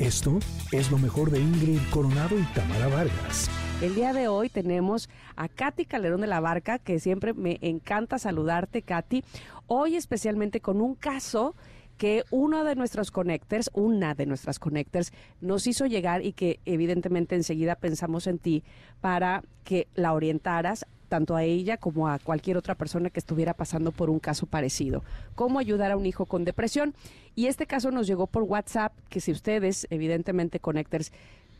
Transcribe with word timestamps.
Esto 0.00 0.38
es 0.72 0.90
lo 0.90 0.96
mejor 0.96 1.30
de 1.30 1.40
Ingrid 1.40 1.78
Coronado 1.90 2.38
y 2.38 2.42
Tamara 2.54 2.88
Vargas. 2.88 3.50
El 3.82 3.94
día 3.94 4.14
de 4.14 4.28
hoy 4.28 4.48
tenemos 4.48 5.10
a 5.36 5.46
Katy 5.46 5.84
Calderón 5.84 6.22
de 6.22 6.26
la 6.26 6.40
Barca, 6.40 6.78
que 6.78 6.98
siempre 6.98 7.34
me 7.34 7.58
encanta 7.60 8.18
saludarte, 8.18 8.80
Katy. 8.80 9.22
Hoy 9.66 9.96
especialmente 9.96 10.60
con 10.60 10.80
un 10.80 10.94
caso 10.94 11.54
que 11.98 12.24
uno 12.30 12.64
de 12.64 12.76
nuestros 12.76 13.10
connectors, 13.10 13.68
una 13.74 14.14
de 14.14 14.24
nuestras 14.24 14.58
connectors, 14.58 15.12
nos 15.42 15.66
hizo 15.66 15.84
llegar 15.84 16.24
y 16.24 16.32
que 16.32 16.60
evidentemente 16.64 17.34
enseguida 17.34 17.74
pensamos 17.74 18.26
en 18.26 18.38
ti 18.38 18.64
para 19.02 19.42
que 19.64 19.86
la 19.94 20.14
orientaras 20.14 20.86
tanto 21.10 21.36
a 21.36 21.42
ella 21.42 21.76
como 21.76 22.08
a 22.08 22.18
cualquier 22.18 22.56
otra 22.56 22.76
persona 22.76 23.10
que 23.10 23.20
estuviera 23.20 23.52
pasando 23.52 23.92
por 23.92 24.08
un 24.08 24.20
caso 24.20 24.46
parecido. 24.46 25.02
Cómo 25.34 25.58
ayudar 25.58 25.90
a 25.90 25.96
un 25.98 26.06
hijo 26.06 26.24
con 26.24 26.44
depresión. 26.44 26.94
Y 27.34 27.46
este 27.46 27.66
caso 27.66 27.90
nos 27.90 28.06
llegó 28.06 28.26
por 28.26 28.44
WhatsApp, 28.44 28.92
que 29.10 29.20
si 29.20 29.32
ustedes, 29.32 29.86
evidentemente, 29.90 30.60
connectors, 30.60 31.12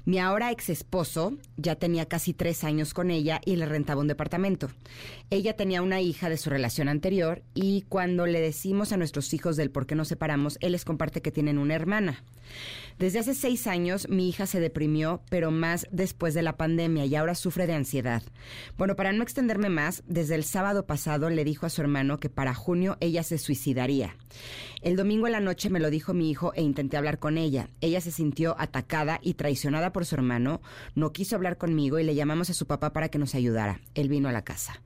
Mi 0.05 0.17
ahora 0.17 0.51
ex 0.51 0.69
esposo 0.69 1.37
ya 1.55 1.75
tenía 1.75 2.07
casi 2.07 2.33
tres 2.33 2.63
años 2.63 2.95
con 2.95 3.11
ella 3.11 3.41
y 3.45 3.57
le 3.57 3.67
rentaba 3.67 4.01
un 4.01 4.07
departamento. 4.07 4.69
Ella 5.29 5.55
tenía 5.55 5.83
una 5.83 6.01
hija 6.01 6.29
de 6.29 6.37
su 6.37 6.49
relación 6.49 6.89
anterior 6.89 7.43
y 7.53 7.83
cuando 7.83 8.25
le 8.25 8.41
decimos 8.41 8.91
a 8.91 8.97
nuestros 8.97 9.31
hijos 9.35 9.55
del 9.55 9.69
por 9.69 9.85
qué 9.85 9.93
nos 9.93 10.07
separamos, 10.07 10.57
él 10.61 10.71
les 10.71 10.83
comparte 10.83 11.21
que 11.21 11.31
tienen 11.31 11.59
una 11.59 11.75
hermana. 11.75 12.23
Desde 12.97 13.19
hace 13.19 13.33
seis 13.35 13.67
años 13.67 14.09
mi 14.09 14.29
hija 14.29 14.45
se 14.45 14.59
deprimió, 14.59 15.21
pero 15.29 15.51
más 15.51 15.87
después 15.91 16.33
de 16.33 16.41
la 16.41 16.57
pandemia 16.57 17.05
y 17.05 17.15
ahora 17.15 17.35
sufre 17.35 17.67
de 17.67 17.73
ansiedad. 17.73 18.23
Bueno, 18.77 18.95
para 18.95 19.13
no 19.13 19.23
extenderme 19.23 19.69
más, 19.69 20.03
desde 20.07 20.35
el 20.35 20.43
sábado 20.43 20.85
pasado 20.85 21.02
le 21.05 21.43
dijo 21.43 21.65
a 21.65 21.69
su 21.69 21.81
hermano 21.81 22.19
que 22.19 22.29
para 22.29 22.53
junio 22.53 22.97
ella 23.01 23.23
se 23.23 23.37
suicidaría. 23.37 24.15
El 24.81 24.95
domingo 24.95 25.27
en 25.27 25.33
la 25.33 25.39
noche 25.39 25.69
me 25.69 25.79
lo 25.79 25.89
dijo 25.89 26.13
mi 26.13 26.29
hijo 26.29 26.53
e 26.55 26.61
intenté 26.61 26.97
hablar 26.97 27.19
con 27.19 27.37
ella. 27.37 27.69
Ella 27.81 27.99
se 27.99 28.11
sintió 28.11 28.55
atacada 28.57 29.19
y 29.21 29.33
traicionada 29.33 29.91
por 29.91 30.05
su 30.05 30.15
hermano, 30.15 30.61
no 30.95 31.11
quiso 31.11 31.35
hablar 31.35 31.57
conmigo 31.57 31.99
y 31.99 32.03
le 32.03 32.15
llamamos 32.15 32.49
a 32.49 32.53
su 32.53 32.67
papá 32.67 32.93
para 32.93 33.09
que 33.09 33.19
nos 33.19 33.35
ayudara. 33.35 33.81
Él 33.95 34.07
vino 34.07 34.29
a 34.29 34.31
la 34.31 34.43
casa. 34.43 34.81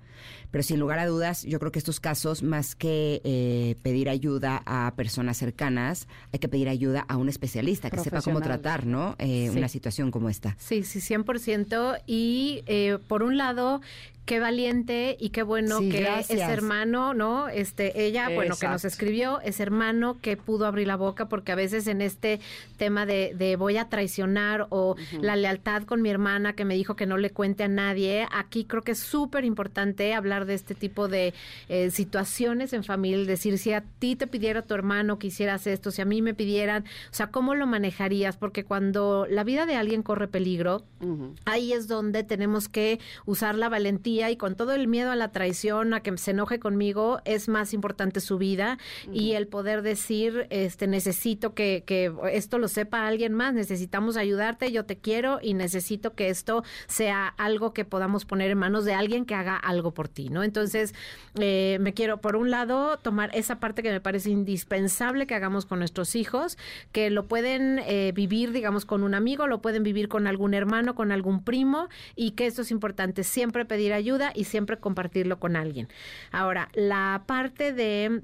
Pero 0.52 0.64
sin 0.64 0.80
lugar 0.80 1.00
a 1.00 1.06
dudas, 1.06 1.44
yo 1.44 1.60
creo 1.60 1.72
que 1.72 1.80
estos 1.80 2.00
casos, 2.00 2.44
más 2.44 2.76
que 2.76 3.22
eh, 3.24 3.76
pedir 3.82 4.10
ayuda 4.10 4.62
a 4.66 4.94
personas 4.96 5.38
cercanas, 5.38 6.08
hay 6.32 6.40
que 6.40 6.48
pedir 6.48 6.70
ayuda 6.70 7.06
a 7.08 7.18
un 7.18 7.30
especialista 7.30 7.90
que 7.90 8.00
sepa 8.00 8.22
cómo 8.22 8.42
tratar, 8.42 8.86
¿no? 8.86 9.16
Eh, 9.20 9.50
una 9.52 9.68
situación 9.68 10.12
como 10.12 10.30
esta. 10.30 10.56
Sí, 10.60 10.84
sí, 10.84 11.00
100%. 11.00 12.02
Y 12.06 12.64
eh, 12.68 12.98
por 13.08 13.24
un 13.24 13.38
lado, 13.38 13.82
qué 14.28 14.42
valiente 14.42 15.16
y 15.20 15.30
qué 15.30 15.42
bueno 15.42 15.80
que 15.80 16.06
es 16.20 16.30
hermano, 16.30 17.14
¿no? 17.14 17.48
Este, 17.48 18.06
ella, 18.06 18.28
bueno, 18.30 18.56
que 18.60 18.68
nos 18.68 18.84
escribió, 18.84 19.40
es 19.40 19.62
hermano 19.62 20.18
que 20.22 20.36
pudo 20.36 20.66
abrir 20.66 20.86
la 20.86 20.98
boca, 20.98 21.30
porque 21.30 21.54
a 21.54 21.56
veces 21.56 21.88
en 21.88 22.02
este 22.02 22.42
tema 22.76 23.06
de, 23.06 23.34
de 23.36 23.56
voy 23.56 23.78
a 23.78 23.88
traicionar 23.88 24.68
o 24.70 24.98
la 25.22 25.38
lealtad 25.38 25.84
con 25.84 26.02
mi 26.02 26.10
hermana 26.10 26.54
que 26.54 26.66
me 26.66 26.76
dijo 26.76 26.98
que 26.98 27.06
no 27.06 27.18
le 27.18 27.30
cuente 27.30 27.64
a 27.64 27.68
nadie, 27.70 28.28
aquí 28.30 28.66
creo 28.66 28.82
que 28.82 28.92
es 28.92 29.00
súper 29.00 29.46
importante 29.46 30.14
hablar 30.14 30.37
de 30.46 30.54
este 30.54 30.76
tipo 30.76 31.08
de 31.08 31.34
eh, 31.70 31.92
situaciones 31.92 32.74
en 32.74 32.84
familia, 32.84 33.26
decir, 33.26 33.58
si 33.58 33.74
a 33.74 33.82
ti 33.82 34.16
te 34.16 34.28
pidiera 34.28 34.62
tu 34.62 34.74
hermano 34.74 35.20
que 35.20 35.28
hicieras 35.28 35.68
esto, 35.68 35.92
si 35.92 36.02
a 36.02 36.06
mí 36.06 36.22
me 36.22 36.34
pidieran, 36.34 36.84
o 36.84 37.14
sea, 37.14 37.28
¿cómo 37.28 37.56
lo 37.56 37.68
manejarías? 37.68 38.38
Porque 38.38 38.64
cuando 38.64 39.26
la 39.30 39.44
vida 39.44 39.66
de 39.66 39.76
alguien 39.76 40.04
corre 40.04 40.28
peligro, 40.28 40.84
ahí 41.46 41.74
es 41.74 41.88
donde 41.88 42.24
tenemos 42.24 42.70
que 42.70 43.00
usar 43.26 43.56
la 43.56 43.70
valentía 43.70 44.30
y 44.32 44.38
con 44.38 44.56
todo 44.56 44.74
el 44.74 44.88
miedo 44.88 45.12
a 45.12 45.16
la 45.16 45.32
traición, 45.32 45.94
a 45.94 46.02
que 46.02 46.18
se 46.18 46.32
enoje 46.32 46.60
conmigo, 46.60 47.20
es 47.26 47.48
más 47.48 47.74
importante 47.74 48.20
su 48.20 48.38
vida 48.38 48.78
y 49.12 49.34
el 49.34 49.48
poder 49.48 49.82
decir, 49.82 50.48
este, 50.50 50.88
necesito 50.88 51.54
que, 51.54 51.84
que 51.86 52.14
esto 52.32 52.58
lo 52.58 52.68
sepa 52.68 53.08
alguien 53.08 53.34
más, 53.34 53.54
necesitamos 53.54 54.18
ayudarte, 54.18 54.72
yo 54.72 54.86
te 54.86 54.98
quiero 54.98 55.40
y 55.42 55.54
necesito 55.54 56.14
que 56.14 56.30
esto 56.30 56.64
sea 56.88 57.28
algo 57.28 57.74
que 57.74 57.86
podamos 57.86 58.26
poner 58.26 58.52
en 58.52 58.58
manos 58.58 58.86
de 58.86 58.94
alguien 58.94 59.26
que 59.26 59.36
haga 59.36 59.56
algo 59.56 59.94
por 59.94 60.08
ti, 60.08 60.27
¿no? 60.30 60.44
Entonces, 60.44 60.96
eh, 61.40 61.78
me 61.82 61.94
quiero, 61.94 62.22
por 62.22 62.36
un 62.36 62.50
lado, 62.50 62.98
tomar 62.98 63.30
esa 63.34 63.60
parte 63.60 63.84
que 63.84 63.92
me 63.92 64.02
parece 64.02 64.30
indispensable 64.30 65.28
que 65.28 65.36
hagamos 65.36 65.66
con 65.66 65.80
nuestros 65.80 66.16
hijos, 66.16 66.58
que 66.92 67.10
lo 67.10 67.28
pueden 67.28 67.80
eh, 67.86 68.14
vivir, 68.16 68.52
digamos, 68.52 68.86
con 68.86 69.04
un 69.04 69.14
amigo, 69.14 69.48
lo 69.48 69.62
pueden 69.62 69.84
vivir 69.84 70.08
con 70.08 70.28
algún 70.28 70.54
hermano, 70.54 70.96
con 70.96 71.12
algún 71.12 71.44
primo, 71.44 71.88
y 72.16 72.32
que 72.32 72.48
esto 72.48 72.64
es 72.64 72.72
importante, 72.72 73.24
siempre 73.24 73.66
pedir 73.66 73.94
ayuda 73.94 74.08
ayuda 74.08 74.32
y 74.34 74.46
siempre 74.46 74.78
compartirlo 74.78 75.40
con 75.40 75.56
alguien. 75.56 75.88
Ahora, 76.32 76.70
la 76.74 77.24
parte 77.26 77.74
de 77.74 78.22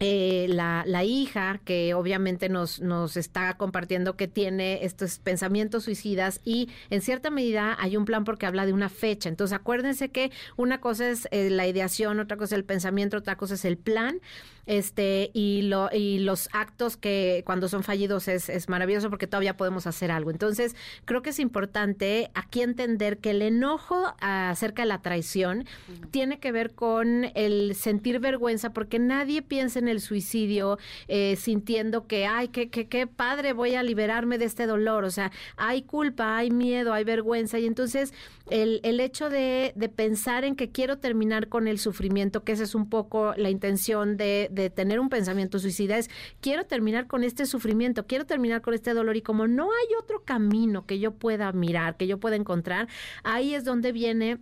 eh, 0.00 0.46
la, 0.48 0.84
la, 0.86 1.02
hija 1.02 1.60
que 1.64 1.94
obviamente 1.94 2.48
nos, 2.48 2.80
nos 2.80 3.16
está 3.16 3.56
compartiendo 3.56 4.16
que 4.16 4.28
tiene 4.28 4.84
estos 4.84 5.18
pensamientos 5.18 5.84
suicidas 5.84 6.40
y 6.44 6.68
en 6.90 7.02
cierta 7.02 7.30
medida 7.30 7.76
hay 7.80 7.96
un 7.96 8.04
plan 8.04 8.24
porque 8.24 8.46
habla 8.46 8.64
de 8.64 8.72
una 8.72 8.88
fecha. 8.88 9.28
Entonces 9.28 9.56
acuérdense 9.56 10.10
que 10.10 10.30
una 10.56 10.80
cosa 10.80 11.08
es 11.08 11.26
eh, 11.32 11.50
la 11.50 11.66
ideación, 11.66 12.20
otra 12.20 12.36
cosa 12.36 12.54
es 12.54 12.58
el 12.58 12.64
pensamiento, 12.64 13.16
otra 13.16 13.36
cosa 13.36 13.54
es 13.54 13.64
el 13.64 13.76
plan 13.76 14.20
este 14.68 15.30
y 15.32 15.62
lo 15.62 15.88
y 15.92 16.18
los 16.18 16.50
actos 16.52 16.98
que 16.98 17.42
cuando 17.46 17.68
son 17.68 17.82
fallidos 17.82 18.28
es, 18.28 18.50
es 18.50 18.68
maravilloso 18.68 19.08
porque 19.08 19.26
todavía 19.26 19.56
podemos 19.56 19.86
hacer 19.86 20.10
algo. 20.10 20.30
Entonces 20.30 20.76
creo 21.06 21.22
que 21.22 21.30
es 21.30 21.38
importante 21.38 22.30
aquí 22.34 22.60
entender 22.60 23.16
que 23.18 23.30
el 23.30 23.40
enojo 23.40 24.14
acerca 24.20 24.82
de 24.82 24.88
la 24.88 25.00
traición 25.00 25.64
tiene 26.10 26.38
que 26.38 26.52
ver 26.52 26.74
con 26.74 27.30
el 27.34 27.74
sentir 27.74 28.20
vergüenza 28.20 28.74
porque 28.74 28.98
nadie 28.98 29.40
piensa 29.40 29.78
en 29.78 29.88
el 29.88 30.02
suicidio 30.02 30.78
eh, 31.08 31.36
sintiendo 31.36 32.06
que, 32.06 32.26
ay, 32.26 32.48
qué, 32.48 32.68
qué, 32.68 32.88
qué 32.88 33.06
padre, 33.06 33.54
voy 33.54 33.74
a 33.74 33.82
liberarme 33.82 34.36
de 34.36 34.44
este 34.44 34.66
dolor. 34.66 35.04
O 35.04 35.10
sea, 35.10 35.32
hay 35.56 35.80
culpa, 35.80 36.36
hay 36.36 36.50
miedo, 36.50 36.92
hay 36.92 37.04
vergüenza. 37.04 37.58
Y 37.58 37.66
entonces 37.66 38.12
el, 38.50 38.80
el 38.82 39.00
hecho 39.00 39.30
de, 39.30 39.72
de 39.76 39.88
pensar 39.88 40.44
en 40.44 40.56
que 40.56 40.70
quiero 40.70 40.98
terminar 40.98 41.48
con 41.48 41.68
el 41.68 41.78
sufrimiento, 41.78 42.44
que 42.44 42.52
esa 42.52 42.64
es 42.64 42.74
un 42.74 42.90
poco 42.90 43.32
la 43.36 43.48
intención 43.48 44.16
de, 44.16 44.48
de 44.50 44.57
tener 44.70 45.00
un 45.00 45.08
pensamiento 45.08 45.58
suicida, 45.58 45.96
es 45.98 46.10
quiero 46.40 46.64
terminar 46.64 47.06
con 47.06 47.24
este 47.24 47.46
sufrimiento, 47.46 48.06
quiero 48.06 48.26
terminar 48.26 48.60
con 48.60 48.74
este 48.74 48.94
dolor. 48.94 49.16
Y 49.16 49.22
como 49.22 49.46
no 49.46 49.64
hay 49.64 49.94
otro 50.00 50.22
camino 50.24 50.86
que 50.86 50.98
yo 50.98 51.12
pueda 51.12 51.52
mirar, 51.52 51.96
que 51.96 52.06
yo 52.06 52.18
pueda 52.18 52.36
encontrar, 52.36 52.88
ahí 53.22 53.54
es 53.54 53.64
donde 53.64 53.92
viene 53.92 54.38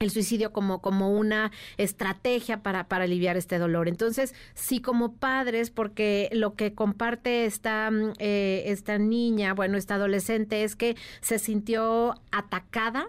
el 0.00 0.10
suicidio 0.10 0.52
como, 0.52 0.80
como 0.80 1.10
una 1.10 1.52
estrategia 1.76 2.62
para, 2.62 2.88
para 2.88 3.04
aliviar 3.04 3.36
este 3.36 3.58
dolor. 3.58 3.88
Entonces, 3.88 4.34
sí 4.54 4.80
como 4.80 5.14
padres, 5.14 5.70
porque 5.70 6.28
lo 6.32 6.54
que 6.54 6.74
comparte 6.74 7.46
esta, 7.46 7.90
mm, 7.90 8.12
eh, 8.18 8.64
esta 8.66 8.98
niña, 8.98 9.54
bueno, 9.54 9.78
esta 9.78 9.94
adolescente, 9.94 10.64
es 10.64 10.76
que 10.76 10.96
se 11.20 11.38
sintió 11.38 12.14
atacada. 12.30 13.06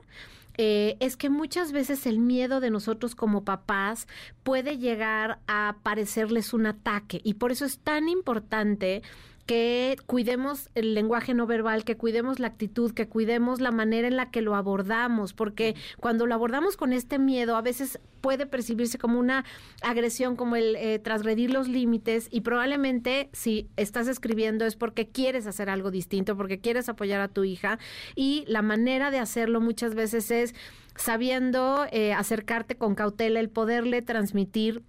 Eh, 0.58 0.96
es 1.00 1.18
que 1.18 1.30
muchas 1.30 1.72
veces 1.72 2.06
el 2.06 2.20
miedo 2.20 2.60
de 2.60 2.70
nosotros 2.70 3.16
como 3.16 3.44
papás 3.44 4.08
puede 4.44 4.78
llegar 4.78 5.40
a 5.48 5.78
parecerles 5.84 6.54
un 6.54 6.66
ataque 6.66 7.20
y 7.24 7.36
por 7.36 7.52
eso 7.52 7.66
es 7.66 7.80
tan 7.80 8.08
importante 8.08 9.02
que 9.46 9.98
cuidemos 10.08 10.70
el 10.74 10.94
lenguaje 10.96 11.34
no 11.34 11.46
verbal, 11.46 11.84
que 11.84 11.98
cuidemos 11.98 12.40
la 12.40 12.48
actitud, 12.48 12.94
que 12.94 13.08
cuidemos 13.08 13.62
la 13.62 13.72
manera 13.72 14.08
en 14.08 14.16
la 14.16 14.32
que 14.32 14.42
lo 14.42 14.56
abordamos, 14.56 15.34
porque 15.34 15.76
cuando 16.00 16.26
lo 16.26 16.34
abordamos 16.34 16.78
con 16.78 16.94
este 16.94 17.20
miedo, 17.20 17.56
a 17.56 17.62
veces 17.62 18.00
puede 18.22 18.48
percibirse 18.48 18.98
como 18.98 19.20
una 19.20 19.46
agresión, 19.84 20.36
como 20.36 20.56
el 20.56 20.76
eh, 20.78 20.98
transgredir 20.98 21.54
los 21.54 21.68
límites, 21.68 22.28
y 22.32 22.42
probablemente 22.42 23.30
si 23.34 23.70
estás 23.78 24.08
escribiendo 24.08 24.66
es 24.66 24.76
porque 24.76 25.08
quieres 25.08 25.46
hacer 25.46 25.70
algo 25.70 25.92
distinto, 25.92 26.36
porque 26.36 26.60
quieres 26.60 26.90
apoyar 26.90 27.22
a 27.22 27.28
tu 27.28 27.44
hija, 27.44 27.78
y 28.16 28.46
la 28.48 28.64
manera 28.64 29.12
de 29.12 29.20
hacerlo 29.20 29.62
muchas 29.62 29.94
veces 29.94 30.32
es 30.32 30.56
sabiendo 30.96 31.86
eh, 31.92 32.14
acercarte 32.14 32.76
con 32.76 32.96
cautela, 32.96 33.40
el 33.40 33.50
poderle 33.50 34.02
transmitir 34.02 34.82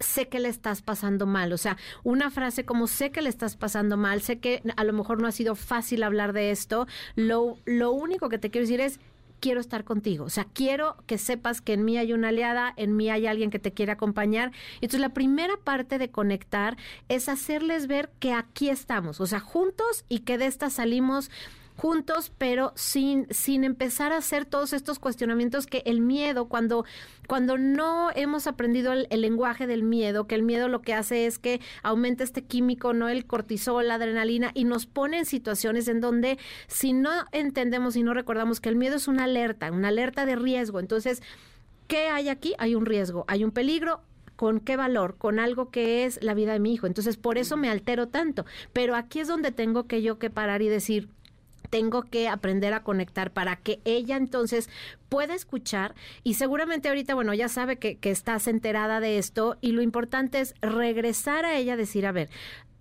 sé 0.00 0.28
que 0.28 0.40
le 0.40 0.48
estás 0.48 0.82
pasando 0.82 1.26
mal. 1.26 1.52
O 1.52 1.58
sea, 1.58 1.76
una 2.04 2.30
frase 2.30 2.64
como 2.64 2.86
sé 2.86 3.10
que 3.10 3.22
le 3.22 3.28
estás 3.28 3.56
pasando 3.56 3.96
mal, 3.96 4.22
sé 4.22 4.38
que 4.38 4.62
a 4.76 4.84
lo 4.84 4.92
mejor 4.92 5.20
no 5.20 5.28
ha 5.28 5.32
sido 5.32 5.54
fácil 5.54 6.02
hablar 6.02 6.32
de 6.32 6.50
esto. 6.50 6.86
Lo, 7.14 7.58
lo 7.64 7.92
único 7.92 8.28
que 8.28 8.38
te 8.38 8.50
quiero 8.50 8.66
decir 8.66 8.80
es 8.80 9.00
quiero 9.40 9.60
estar 9.60 9.84
contigo. 9.84 10.24
O 10.24 10.30
sea, 10.30 10.46
quiero 10.52 10.96
que 11.06 11.18
sepas 11.18 11.60
que 11.60 11.74
en 11.74 11.84
mí 11.84 11.98
hay 11.98 12.12
una 12.12 12.28
aliada, 12.28 12.72
en 12.76 12.96
mí 12.96 13.10
hay 13.10 13.26
alguien 13.26 13.50
que 13.50 13.58
te 13.58 13.72
quiere 13.72 13.92
acompañar. 13.92 14.52
Entonces, 14.76 15.00
la 15.00 15.14
primera 15.14 15.56
parte 15.62 15.98
de 15.98 16.10
conectar 16.10 16.76
es 17.08 17.28
hacerles 17.28 17.86
ver 17.86 18.10
que 18.18 18.32
aquí 18.32 18.70
estamos, 18.70 19.20
o 19.20 19.26
sea, 19.26 19.40
juntos 19.40 20.04
y 20.08 20.20
que 20.20 20.38
de 20.38 20.46
esta 20.46 20.70
salimos 20.70 21.30
juntos, 21.76 22.32
pero 22.36 22.72
sin, 22.74 23.26
sin 23.30 23.64
empezar 23.64 24.12
a 24.12 24.18
hacer 24.18 24.46
todos 24.46 24.72
estos 24.72 24.98
cuestionamientos 24.98 25.66
que 25.66 25.82
el 25.84 26.00
miedo, 26.00 26.48
cuando, 26.48 26.84
cuando 27.28 27.58
no 27.58 28.10
hemos 28.14 28.46
aprendido 28.46 28.92
el, 28.92 29.06
lenguaje 29.10 29.66
del 29.66 29.82
miedo, 29.82 30.26
que 30.26 30.34
el 30.34 30.42
miedo 30.42 30.68
lo 30.68 30.82
que 30.82 30.94
hace 30.94 31.26
es 31.26 31.38
que 31.38 31.60
aumenta 31.82 32.24
este 32.24 32.42
químico, 32.42 32.94
no 32.94 33.08
el 33.08 33.26
cortisol, 33.26 33.88
la 33.88 33.94
adrenalina, 33.94 34.50
y 34.54 34.64
nos 34.64 34.86
pone 34.86 35.18
en 35.18 35.26
situaciones 35.26 35.88
en 35.88 36.00
donde 36.00 36.38
si 36.66 36.92
no 36.92 37.10
entendemos 37.32 37.96
y 37.96 38.02
no 38.02 38.14
recordamos 38.14 38.60
que 38.60 38.68
el 38.68 38.76
miedo 38.76 38.96
es 38.96 39.08
una 39.08 39.24
alerta, 39.24 39.70
una 39.70 39.88
alerta 39.88 40.24
de 40.24 40.36
riesgo, 40.36 40.80
entonces, 40.80 41.22
¿qué 41.88 42.08
hay 42.08 42.28
aquí? 42.28 42.54
Hay 42.58 42.74
un 42.74 42.86
riesgo, 42.86 43.24
hay 43.28 43.44
un 43.44 43.50
peligro, 43.50 44.00
¿Con 44.36 44.60
qué 44.60 44.76
valor? 44.76 45.16
Con 45.16 45.38
algo 45.38 45.70
que 45.70 46.04
es 46.04 46.22
la 46.22 46.34
vida 46.34 46.52
de 46.52 46.60
mi 46.60 46.74
hijo. 46.74 46.86
Entonces, 46.86 47.16
por 47.16 47.38
eso 47.38 47.56
me 47.56 47.70
altero 47.70 48.08
tanto. 48.08 48.44
Pero 48.74 48.94
aquí 48.94 49.20
es 49.20 49.28
donde 49.28 49.50
tengo 49.50 49.86
que 49.86 50.02
yo 50.02 50.18
que 50.18 50.28
parar 50.28 50.60
y 50.60 50.68
decir, 50.68 51.08
tengo 51.70 52.02
que 52.02 52.28
aprender 52.28 52.72
a 52.74 52.82
conectar 52.82 53.32
para 53.32 53.56
que 53.56 53.80
ella 53.84 54.16
entonces 54.16 54.68
pueda 55.08 55.34
escuchar 55.34 55.94
y 56.22 56.34
seguramente 56.34 56.88
ahorita, 56.88 57.14
bueno, 57.14 57.34
ya 57.34 57.48
sabe 57.48 57.78
que, 57.78 57.96
que, 57.98 58.10
estás 58.10 58.46
enterada 58.48 59.00
de 59.00 59.18
esto 59.18 59.56
y 59.60 59.72
lo 59.72 59.82
importante 59.82 60.40
es 60.40 60.54
regresar 60.60 61.44
a 61.44 61.56
ella, 61.56 61.76
decir, 61.76 62.06
a 62.06 62.12
ver, 62.12 62.28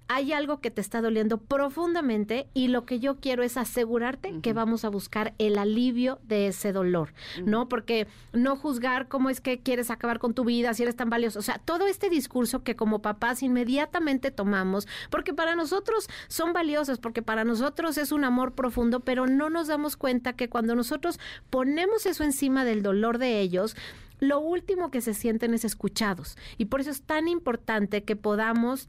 hay 0.07 0.33
algo 0.33 0.59
que 0.59 0.71
te 0.71 0.81
está 0.81 1.01
doliendo 1.01 1.37
profundamente 1.37 2.47
y 2.53 2.67
lo 2.67 2.85
que 2.85 2.99
yo 2.99 3.19
quiero 3.19 3.43
es 3.43 3.57
asegurarte 3.57 4.39
que 4.41 4.53
vamos 4.53 4.85
a 4.85 4.89
buscar 4.89 5.33
el 5.39 5.57
alivio 5.57 6.19
de 6.23 6.47
ese 6.47 6.71
dolor, 6.71 7.13
¿no? 7.43 7.67
Porque 7.67 8.07
no 8.31 8.55
juzgar 8.55 9.07
cómo 9.07 9.29
es 9.29 9.41
que 9.41 9.59
quieres 9.59 9.89
acabar 9.89 10.19
con 10.19 10.33
tu 10.33 10.45
vida, 10.45 10.73
si 10.73 10.83
eres 10.83 10.95
tan 10.95 11.09
valioso, 11.09 11.39
o 11.39 11.41
sea, 11.41 11.57
todo 11.57 11.87
este 11.87 12.09
discurso 12.09 12.63
que 12.63 12.75
como 12.75 13.01
papás 13.01 13.41
inmediatamente 13.41 14.29
tomamos, 14.29 14.87
porque 15.09 15.33
para 15.33 15.55
nosotros 15.55 16.07
son 16.27 16.53
valiosos, 16.53 16.99
porque 16.99 17.23
para 17.23 17.43
nosotros 17.43 17.97
es 17.97 18.11
un 18.11 18.25
amor 18.25 18.53
profundo, 18.53 18.99
pero 18.99 19.25
no 19.25 19.49
nos 19.49 19.67
damos 19.67 19.97
cuenta 19.97 20.33
que 20.33 20.49
cuando 20.49 20.75
nosotros 20.75 21.19
ponemos 21.49 22.05
eso 22.05 22.23
encima 22.23 22.63
del 22.63 22.83
dolor 22.83 23.17
de 23.17 23.39
ellos, 23.39 23.75
lo 24.19 24.39
último 24.39 24.91
que 24.91 25.01
se 25.01 25.13
sienten 25.13 25.53
es 25.53 25.65
escuchados. 25.65 26.37
Y 26.57 26.65
por 26.65 26.79
eso 26.79 26.91
es 26.91 27.01
tan 27.01 27.27
importante 27.27 28.03
que 28.03 28.15
podamos 28.15 28.87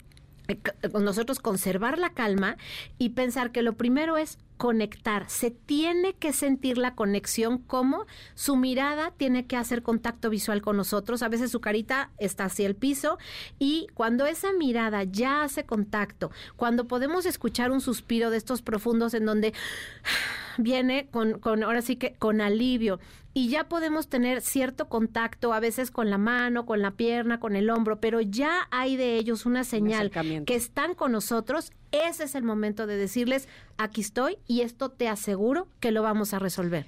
nosotros 1.01 1.39
conservar 1.39 1.99
la 1.99 2.11
calma 2.11 2.57
y 2.99 3.11
pensar 3.11 3.53
que 3.53 3.63
lo 3.63 3.75
primero 3.75 4.17
es 4.17 4.39
conectar. 4.57 5.29
Se 5.29 5.51
tiene 5.51 6.15
que 6.15 6.33
sentir 6.33 6.79
la 6.79 6.95
conexión 6.95 7.59
como 7.59 8.07
su 8.35 8.57
mirada 8.57 9.13
tiene 9.17 9.47
que 9.47 9.57
hacer 9.57 9.83
contacto 9.83 10.31
visual 10.31 10.63
con 10.63 10.77
nosotros. 10.77 11.23
A 11.23 11.29
veces 11.29 11.51
su 11.51 11.61
carita 11.61 12.11
está 12.19 12.45
hacia 12.45 12.67
el 12.67 12.75
piso 12.75 13.19
y 13.59 13.87
cuando 13.95 14.27
esa 14.27 14.53
mirada 14.53 15.05
ya 15.05 15.43
hace 15.43 15.65
contacto, 15.65 16.31
cuando 16.57 16.87
podemos 16.87 17.27
escuchar 17.27 17.71
un 17.71 17.81
suspiro 17.81 18.31
de 18.31 18.39
estos 18.39 18.63
profundos 18.63 19.15
en 19.15 19.27
donde 19.27 19.53
viene 20.59 21.09
con, 21.11 21.39
con 21.39 21.63
ahora 21.63 21.83
sí 21.83 21.97
que 21.97 22.15
con 22.15 22.41
alivio 22.41 22.99
y 23.37 23.51
ya 23.51 23.69
podemos 23.69 24.09
tener 24.09 24.41
cierto 24.41 24.89
contacto, 24.89 25.53
a 25.53 25.61
veces 25.61 25.91
con 25.91 26.09
la 26.09 26.17
mano, 26.17 26.65
con 26.65 26.81
la 26.81 26.93
pierna, 26.93 27.39
con 27.39 27.55
el 27.55 27.69
hombro, 27.69 28.01
pero 28.01 28.23
ya 28.23 28.67
hay 28.71 28.97
de 28.97 29.17
ellos 29.17 29.45
una 29.45 29.63
señal 29.63 30.11
que 30.47 30.55
están 30.55 30.95
con 30.95 31.13
nosotros, 31.13 31.71
ese 31.93 32.25
es 32.25 32.35
el 32.35 32.45
momento 32.45 32.87
de 32.87 32.97
decirles, 32.97 33.47
aquí 33.77 34.01
estoy 34.01 34.39
y 34.47 34.63
esto 34.63 34.89
te 34.89 35.07
aseguro 35.07 35.69
que 35.81 35.91
lo 35.91 36.03
vamos 36.03 36.33
a 36.33 36.39
resolver. 36.39 36.87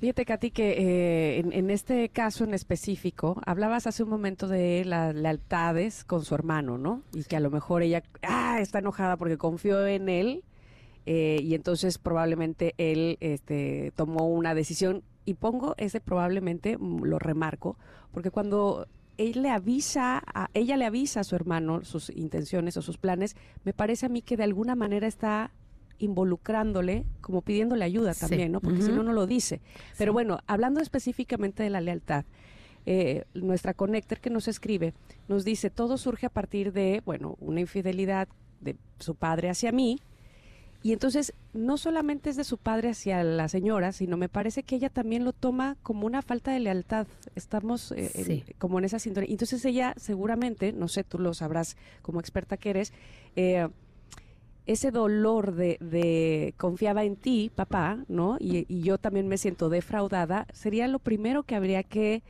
Fíjate, 0.00 0.24
Katy, 0.24 0.50
que 0.50 0.70
eh, 0.78 1.38
en, 1.40 1.68
este 1.68 2.08
caso 2.08 2.44
en 2.44 2.54
específico, 2.54 3.42
hablabas 3.44 3.86
hace 3.86 4.02
un 4.02 4.08
momento 4.08 4.48
de 4.48 4.86
las 4.86 5.14
lealtades 5.14 6.04
con 6.04 6.24
su 6.24 6.34
hermano, 6.34 6.78
¿no? 6.78 7.02
Y 7.12 7.24
que 7.24 7.36
a 7.36 7.40
lo 7.40 7.50
mejor 7.50 7.82
ella 7.82 8.02
ah, 8.22 8.60
está 8.62 8.78
enojada 8.78 9.18
porque 9.18 9.36
confió 9.36 9.86
en 9.86 10.08
él 10.08 10.42
eh, 11.04 11.38
y 11.42 11.54
entonces 11.54 11.98
probablemente 11.98 12.74
él 12.78 13.18
este, 13.20 13.92
tomó 13.94 14.28
una 14.28 14.54
decisión 14.54 15.02
y 15.24 15.34
pongo 15.34 15.74
ese 15.78 16.00
probablemente, 16.00 16.76
mm, 16.78 17.04
lo 17.04 17.18
remarco, 17.18 17.76
porque 18.12 18.30
cuando 18.30 18.86
él 19.18 19.42
le 19.42 19.50
avisa, 19.50 20.22
a, 20.26 20.48
ella 20.54 20.76
le 20.76 20.84
avisa 20.84 21.20
a 21.20 21.24
su 21.24 21.36
hermano 21.36 21.84
sus 21.84 22.10
intenciones 22.10 22.76
o 22.76 22.82
sus 22.82 22.98
planes, 22.98 23.36
me 23.64 23.72
parece 23.72 24.06
a 24.06 24.08
mí 24.08 24.22
que 24.22 24.36
de 24.36 24.44
alguna 24.44 24.74
manera 24.74 25.06
está 25.06 25.52
involucrándole, 25.98 27.04
como 27.20 27.42
pidiéndole 27.42 27.84
ayuda 27.84 28.14
también, 28.14 28.50
¿no? 28.50 28.60
Porque 28.60 28.82
si 28.82 28.90
no, 28.90 29.04
no 29.04 29.12
lo 29.12 29.26
dice. 29.26 29.60
Pero 29.96 30.12
bueno, 30.12 30.40
hablando 30.46 30.80
específicamente 30.80 31.62
de 31.62 31.70
la 31.70 31.80
lealtad, 31.80 32.24
eh, 32.84 33.24
nuestra 33.34 33.74
connector 33.74 34.18
que 34.18 34.28
nos 34.28 34.48
escribe 34.48 34.94
nos 35.28 35.44
dice, 35.44 35.70
todo 35.70 35.96
surge 35.98 36.26
a 36.26 36.30
partir 36.30 36.72
de, 36.72 37.02
bueno, 37.04 37.36
una 37.38 37.60
infidelidad 37.60 38.26
de 38.60 38.76
su 38.98 39.14
padre 39.14 39.50
hacia 39.50 39.70
mí, 39.70 40.00
y 40.82 40.92
entonces 40.92 41.32
no 41.52 41.76
solamente 41.76 42.30
es 42.30 42.36
de 42.36 42.44
su 42.44 42.58
padre 42.58 42.90
hacia 42.90 43.22
la 43.22 43.48
señora, 43.48 43.92
sino 43.92 44.16
me 44.16 44.28
parece 44.28 44.64
que 44.64 44.76
ella 44.76 44.88
también 44.88 45.24
lo 45.24 45.32
toma 45.32 45.76
como 45.82 46.06
una 46.06 46.22
falta 46.22 46.52
de 46.52 46.60
lealtad. 46.60 47.06
Estamos 47.36 47.92
eh, 47.96 48.44
como 48.58 48.78
en 48.78 48.86
esa 48.86 48.98
sintonía. 48.98 49.30
Entonces 49.30 49.64
ella 49.64 49.94
seguramente, 49.96 50.72
no 50.72 50.88
sé, 50.88 51.04
tú 51.04 51.18
lo 51.18 51.34
sabrás 51.34 51.76
como 52.02 52.18
experta 52.18 52.56
que 52.56 52.70
eres, 52.70 52.92
eh, 53.36 53.68
ese 54.66 54.90
dolor 54.90 55.54
de, 55.54 56.54
confiaba 56.56 57.04
en 57.04 57.16
ti, 57.16 57.50
papá, 57.54 58.04
¿no? 58.08 58.36
Y, 58.40 58.64
y 58.68 58.82
yo 58.82 58.98
también 58.98 59.28
me 59.28 59.38
siento 59.38 59.68
defraudada, 59.68 60.46
sería 60.52 60.86
lo 60.88 61.00
primero 61.00 61.42
que 61.42 61.56
habría 61.56 61.82
que 61.82 62.22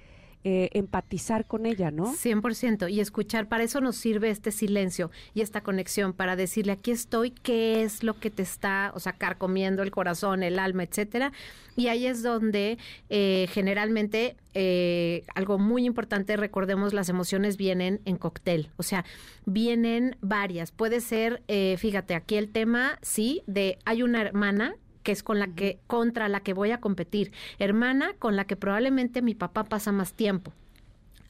eh, 0.45 0.71
empatizar 0.73 1.47
con 1.47 1.67
ella, 1.67 1.93
¿no? 1.93 2.13
100%. 2.15 2.91
Y 2.91 2.99
escuchar, 2.99 3.49
para 3.49 3.63
eso 3.63 3.81
nos 3.81 3.95
sirve 3.95 4.29
este 4.29 4.51
silencio 4.51 5.13
y 5.35 5.41
esta 5.41 5.63
conexión, 5.63 6.13
para 6.13 6.35
decirle, 6.35 6.73
aquí 6.73 6.91
estoy, 6.91 7.31
qué 7.31 7.85
es 7.85 8.03
lo 8.03 8.19
que 8.19 8.31
te 8.31 8.43
está, 8.43 8.91
o 8.97 8.99
sea, 8.99 9.13
carcomiendo 9.13 9.85
el 9.85 9.93
corazón, 9.93 10.43
el 10.43 10.59
alma, 10.59 10.83
etcétera. 10.83 11.33
Y 11.77 11.87
ahí 11.87 12.07
es 12.07 12.25
donde 12.25 12.77
eh, 13.09 13.47
generalmente 13.53 14.35
eh, 14.55 15.25
algo 15.35 15.59
muy 15.59 15.87
importante, 15.87 16.37
recordemos, 16.37 16.93
las 16.93 17.09
emociones 17.09 17.57
vienen 17.57 18.01
en 18.05 18.17
cóctel, 18.17 18.71
o 18.77 18.83
sea, 18.83 19.05
vienen 19.47 20.17
varias. 20.23 20.73
Puede 20.73 21.01
ser, 21.01 21.43
fíjate, 21.79 22.15
aquí 22.15 22.35
el 22.35 22.49
tema, 22.49 22.99
sí, 23.01 23.43
de 23.47 23.79
hay 23.85 24.03
una 24.03 24.23
hermana 24.23 24.75
que 25.03 25.13
es 25.13 25.23
con 25.23 25.39
la 25.39 25.49
que, 25.49 25.79
contra 25.87 26.29
la 26.29 26.41
que 26.41 26.53
voy 26.53 26.71
a 26.71 26.81
competir. 26.81 27.33
Hermana 27.59 28.15
con 28.19 28.37
la 28.37 28.45
que 28.45 28.57
probablemente 28.57 29.23
mi 29.23 29.35
papá 29.35 29.65
pasa 29.65 29.93
más 29.93 30.15
tiempo. 30.15 30.53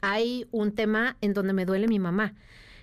Hay 0.00 0.46
un 0.50 0.72
tema 0.72 1.16
en 1.20 1.32
donde 1.32 1.52
me 1.52 1.64
duele 1.64 1.86
mi 1.86 1.98
mamá 1.98 2.34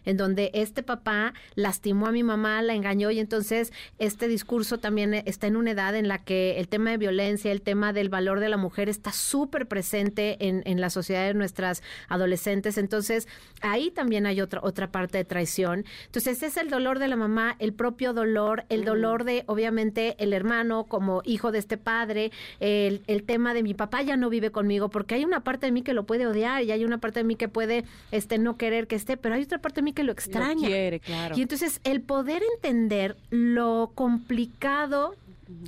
en 0.06 0.18
donde 0.18 0.52
este 0.54 0.84
papá 0.84 1.34
lastimó 1.56 2.08
a 2.08 2.12
mi 2.12 2.24
mamá, 2.24 2.62
la 2.62 2.74
engañó 2.74 3.12
y 3.12 3.20
entonces 3.20 3.72
este 3.98 4.28
discurso 4.28 4.78
también 4.78 5.14
está 5.14 5.48
en 5.48 5.56
una 5.56 5.72
edad 5.72 5.96
en 5.96 6.08
la 6.08 6.20
que 6.20 6.60
el 6.60 6.68
tema 6.68 6.92
de 6.92 6.98
violencia, 6.98 7.52
el 7.52 7.62
tema 7.62 7.94
del 7.94 8.10
valor 8.10 8.40
de 8.40 8.50
la 8.50 8.58
mujer 8.58 8.90
está 8.90 9.12
súper 9.12 9.68
presente 9.68 10.38
en, 10.48 10.62
en, 10.66 10.80
la 10.80 10.90
sociedad 10.90 11.28
de 11.28 11.34
nuestras 11.34 11.84
adolescentes. 12.08 12.78
Entonces 12.78 13.28
ahí 13.62 13.92
también 13.92 14.26
hay 14.26 14.42
otra, 14.42 14.62
otra 14.64 14.92
parte 14.92 15.18
de 15.18 15.26
traición. 15.26 15.86
Entonces 16.06 16.38
ese 16.38 16.48
es 16.48 16.58
el 16.58 16.70
dolor 16.70 17.00
de 17.00 17.08
la 17.08 17.16
mamá, 17.16 17.56
el 17.60 17.74
propio 17.74 18.14
dolor, 18.14 18.66
el 18.70 18.86
dolor 18.86 19.24
de 19.24 19.44
obviamente 19.48 20.16
el 20.20 20.34
hermano 20.34 20.86
como 20.86 21.22
hijo 21.26 21.52
de 21.52 21.60
este 21.60 21.78
padre, 21.78 22.32
el, 22.60 23.02
el 23.08 23.24
tema 23.24 23.54
de 23.54 23.64
mi 23.64 23.74
papá 23.74 24.02
ya 24.02 24.18
no 24.18 24.30
vive 24.30 24.52
conmigo 24.52 24.90
porque 24.90 25.16
hay 25.16 25.26
una 25.26 25.44
parte 25.44 25.66
de 25.66 25.72
mí 25.72 25.82
que 25.82 25.94
lo 25.94 26.06
puede 26.06 26.28
odiar 26.28 26.64
y 26.64 26.72
hay 26.72 26.86
una 26.86 26.98
parte 27.00 27.20
de 27.20 27.24
mí 27.24 27.36
que 27.36 27.48
puede 27.48 27.84
este, 28.12 28.38
no 28.38 28.58
querer 28.58 28.88
que 28.88 28.96
esté, 28.96 29.18
pero 29.18 29.36
hay 29.36 29.44
otra 29.44 29.60
parte 29.60 29.82
de 29.82 29.84
mí 29.84 29.89
que 29.94 30.04
lo 30.04 30.12
extraña. 30.12 30.70
Y 30.70 31.42
entonces 31.42 31.82
el 31.84 32.02
poder 32.02 32.42
entender 32.56 33.18
lo 33.30 33.92
complicado 33.96 35.16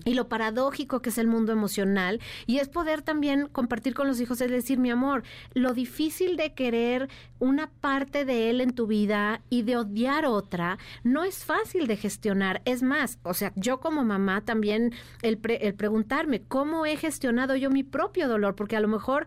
y 0.06 0.13
lo 0.13 0.28
paradójico 0.28 1.01
que 1.01 1.10
es 1.10 1.18
el 1.18 1.28
mundo 1.28 1.51
emocional 1.51 2.20
y 2.46 2.60
es 2.60 2.70
poder 2.70 3.01
también 3.01 3.48
compartir 3.48 3.94
con 3.94 4.08
los 4.08 4.20
hijos, 4.22 4.42
es 4.42 4.51
decir, 4.51 4.78
mi 4.78 4.92
amor, 4.92 5.24
lo 5.54 5.74
difícil 5.74 6.38
de 6.38 6.54
querer 6.54 7.10
una 7.40 7.70
parte 7.82 8.25
de 8.25 8.50
él 8.50 8.62
en 8.62 8.74
tu 8.74 8.88
vida 8.88 9.42
y 9.50 9.63
de 9.63 9.78
odiar 9.78 10.25
otra 10.25 10.78
no 11.04 11.24
es 11.24 11.44
fácil 11.44 11.88
de 11.88 11.98
gestionar. 11.98 12.62
Es 12.66 12.84
más, 12.84 13.20
o 13.24 13.34
sea, 13.34 13.51
yo 13.56 13.80
como 13.80 14.04
mamá 14.04 14.42
también 14.42 14.94
el, 15.22 15.40
el 15.44 15.74
preguntarme 15.74 16.42
cómo 16.42 16.86
he 16.86 16.98
gestionado 16.98 17.56
yo 17.56 17.70
mi 17.70 17.84
propio 17.84 18.28
dolor, 18.28 18.56
porque 18.56 18.75
a 18.75 18.82
lo 18.82 18.88
mejor 18.88 19.25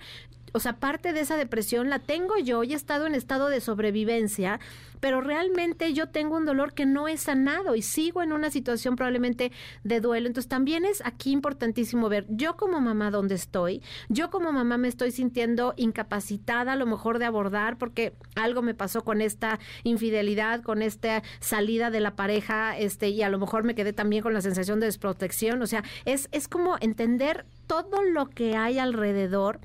o 0.54 0.60
sea, 0.60 0.76
parte 0.76 1.12
de 1.12 1.20
esa 1.20 1.36
depresión 1.36 1.90
la 1.90 1.98
tengo 1.98 2.38
yo 2.38 2.62
y 2.62 2.72
he 2.72 2.76
estado 2.76 3.06
en 3.06 3.16
estado 3.16 3.48
de 3.48 3.60
sobrevivencia, 3.60 4.60
pero 5.00 5.20
realmente 5.20 5.92
yo 5.92 6.08
tengo 6.08 6.36
un 6.36 6.44
dolor 6.44 6.74
que 6.74 6.86
no 6.86 7.08
he 7.08 7.16
sanado 7.16 7.74
y 7.74 7.82
sigo 7.82 8.22
en 8.22 8.32
una 8.32 8.50
situación 8.50 8.94
probablemente 8.94 9.50
de 9.82 10.00
duelo. 10.00 10.28
Entonces 10.28 10.48
también 10.48 10.84
es 10.84 11.02
aquí 11.04 11.32
importantísimo 11.32 12.08
ver, 12.08 12.24
yo 12.28 12.56
como 12.56 12.80
mamá 12.80 13.10
dónde 13.10 13.34
estoy, 13.34 13.82
yo 14.08 14.30
como 14.30 14.52
mamá 14.52 14.78
me 14.78 14.86
estoy 14.86 15.10
sintiendo 15.10 15.74
incapacitada 15.76 16.74
a 16.74 16.76
lo 16.76 16.86
mejor 16.86 17.18
de 17.18 17.24
abordar 17.24 17.76
porque 17.76 18.14
algo 18.36 18.62
me 18.62 18.74
pasó 18.74 19.02
con 19.02 19.20
esta 19.20 19.58
infidelidad, 19.82 20.62
con 20.62 20.82
esta 20.82 21.24
salida 21.40 21.90
de 21.90 21.98
la 21.98 22.14
pareja, 22.14 22.78
este, 22.78 23.08
y 23.08 23.22
a 23.22 23.28
lo 23.28 23.40
mejor 23.40 23.64
me 23.64 23.74
quedé 23.74 23.92
también 23.92 24.22
con 24.22 24.34
la 24.34 24.40
sensación 24.40 24.78
de 24.78 24.86
desprotección. 24.86 25.60
O 25.62 25.66
sea, 25.66 25.82
es, 26.04 26.28
es 26.30 26.46
como 26.46 26.76
entender 26.80 27.44
todo 27.66 28.04
lo 28.04 28.30
que 28.30 28.56
hay 28.56 28.78
alrededor 28.78 29.58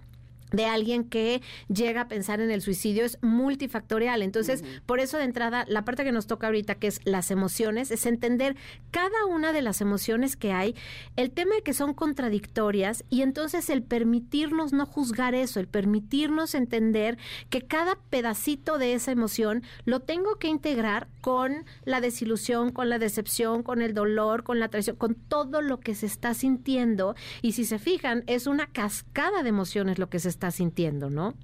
de 0.51 0.65
alguien 0.65 1.03
que 1.03 1.41
llega 1.67 2.01
a 2.01 2.07
pensar 2.07 2.41
en 2.41 2.51
el 2.51 2.61
suicidio 2.61 3.05
es 3.05 3.17
multifactorial. 3.21 4.21
Entonces, 4.21 4.63
por 4.85 4.99
eso 4.99 5.17
de 5.17 5.23
entrada, 5.23 5.65
la 5.67 5.85
parte 5.85 6.03
que 6.03 6.11
nos 6.11 6.27
toca 6.27 6.47
ahorita, 6.47 6.75
que 6.75 6.87
es 6.87 7.01
las 7.05 7.31
emociones, 7.31 7.91
es 7.91 8.05
entender 8.05 8.55
cada 8.91 9.25
una 9.25 9.53
de 9.53 9.61
las 9.61 9.81
emociones 9.81 10.35
que 10.35 10.51
hay, 10.51 10.75
el 11.15 11.31
tema 11.31 11.55
de 11.55 11.61
que 11.61 11.73
son 11.73 11.93
contradictorias 11.93 13.03
y 13.09 13.21
entonces 13.21 13.69
el 13.69 13.83
permitirnos 13.83 14.73
no 14.73 14.85
juzgar 14.85 15.35
eso, 15.35 15.59
el 15.59 15.67
permitirnos 15.67 16.55
entender 16.55 17.17
que 17.49 17.61
cada 17.61 17.95
pedacito 18.09 18.77
de 18.77 18.93
esa 18.93 19.11
emoción 19.11 19.63
lo 19.85 19.99
tengo 19.99 20.35
que 20.35 20.47
integrar 20.47 21.07
con 21.21 21.65
la 21.83 22.01
desilusión, 22.01 22.71
con 22.71 22.89
la 22.89 22.99
decepción, 22.99 23.63
con 23.63 23.81
el 23.81 23.93
dolor, 23.93 24.43
con 24.43 24.59
la 24.59 24.69
traición, 24.69 24.95
con 24.95 25.15
todo 25.15 25.61
lo 25.61 25.79
que 25.79 25.95
se 25.95 26.05
está 26.05 26.33
sintiendo. 26.33 27.15
Y 27.41 27.51
si 27.53 27.65
se 27.65 27.79
fijan, 27.79 28.23
es 28.27 28.47
una 28.47 28.67
cascada 28.67 29.43
de 29.43 29.49
emociones 29.49 29.99
lo 29.99 30.09
que 30.09 30.19
se 30.19 30.29
está 30.29 30.38
está 30.39 30.51
sintiendo, 30.51 31.09
¿no? 31.09 31.35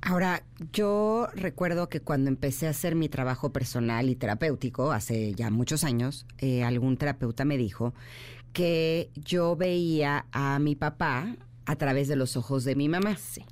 Ahora, 0.00 0.42
yo 0.72 1.28
recuerdo 1.34 1.88
que 1.88 2.00
cuando 2.00 2.28
empecé 2.28 2.66
a 2.66 2.70
hacer 2.70 2.96
mi 2.96 3.08
trabajo 3.08 3.52
personal 3.52 4.08
y 4.08 4.16
terapéutico, 4.16 4.90
hace 4.90 5.34
ya 5.34 5.50
muchos 5.50 5.84
años, 5.84 6.26
eh, 6.38 6.64
algún 6.64 6.96
terapeuta 6.96 7.44
me 7.44 7.56
dijo 7.56 7.94
que 8.52 9.10
yo 9.14 9.54
veía 9.54 10.26
a 10.32 10.58
mi 10.58 10.74
papá 10.74 11.36
a 11.64 11.76
través 11.76 12.08
de 12.08 12.16
los 12.16 12.36
ojos 12.36 12.64
de 12.64 12.74
mi 12.74 12.88
mamá. 12.88 13.16
Sí. 13.16 13.44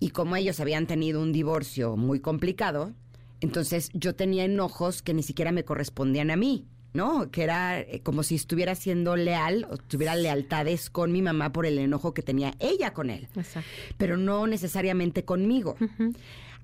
Y 0.00 0.10
como 0.10 0.36
ellos 0.36 0.58
habían 0.60 0.86
tenido 0.86 1.20
un 1.20 1.32
divorcio 1.32 1.96
muy 1.96 2.20
complicado, 2.20 2.94
entonces 3.40 3.90
yo 3.92 4.14
tenía 4.14 4.44
enojos 4.44 5.02
que 5.02 5.12
ni 5.12 5.22
siquiera 5.22 5.52
me 5.52 5.64
correspondían 5.64 6.30
a 6.30 6.36
mí. 6.36 6.66
¿No? 6.98 7.30
Que 7.30 7.44
era 7.44 7.78
eh, 7.78 8.00
como 8.02 8.24
si 8.24 8.34
estuviera 8.34 8.74
siendo 8.74 9.14
leal 9.14 9.68
o 9.70 9.76
tuviera 9.76 10.16
lealtades 10.16 10.90
con 10.90 11.12
mi 11.12 11.22
mamá 11.22 11.52
por 11.52 11.64
el 11.64 11.78
enojo 11.78 12.12
que 12.12 12.22
tenía 12.22 12.54
ella 12.58 12.92
con 12.92 13.08
él. 13.08 13.28
Exacto. 13.36 13.70
Pero 13.96 14.16
no 14.16 14.48
necesariamente 14.48 15.24
conmigo. 15.24 15.76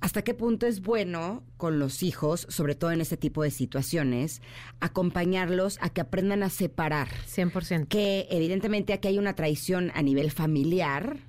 ¿Hasta 0.00 0.22
qué 0.22 0.34
punto 0.34 0.66
es 0.66 0.82
bueno 0.82 1.44
con 1.56 1.78
los 1.78 2.02
hijos, 2.02 2.48
sobre 2.50 2.74
todo 2.74 2.90
en 2.90 3.00
este 3.00 3.16
tipo 3.16 3.44
de 3.44 3.52
situaciones, 3.52 4.42
acompañarlos 4.80 5.78
a 5.80 5.88
que 5.88 6.00
aprendan 6.00 6.42
a 6.42 6.50
separar? 6.50 7.08
100%. 7.32 7.86
Que 7.86 8.26
evidentemente 8.28 8.92
aquí 8.92 9.06
hay 9.06 9.18
una 9.18 9.36
traición 9.36 9.92
a 9.94 10.02
nivel 10.02 10.32
familiar, 10.32 11.20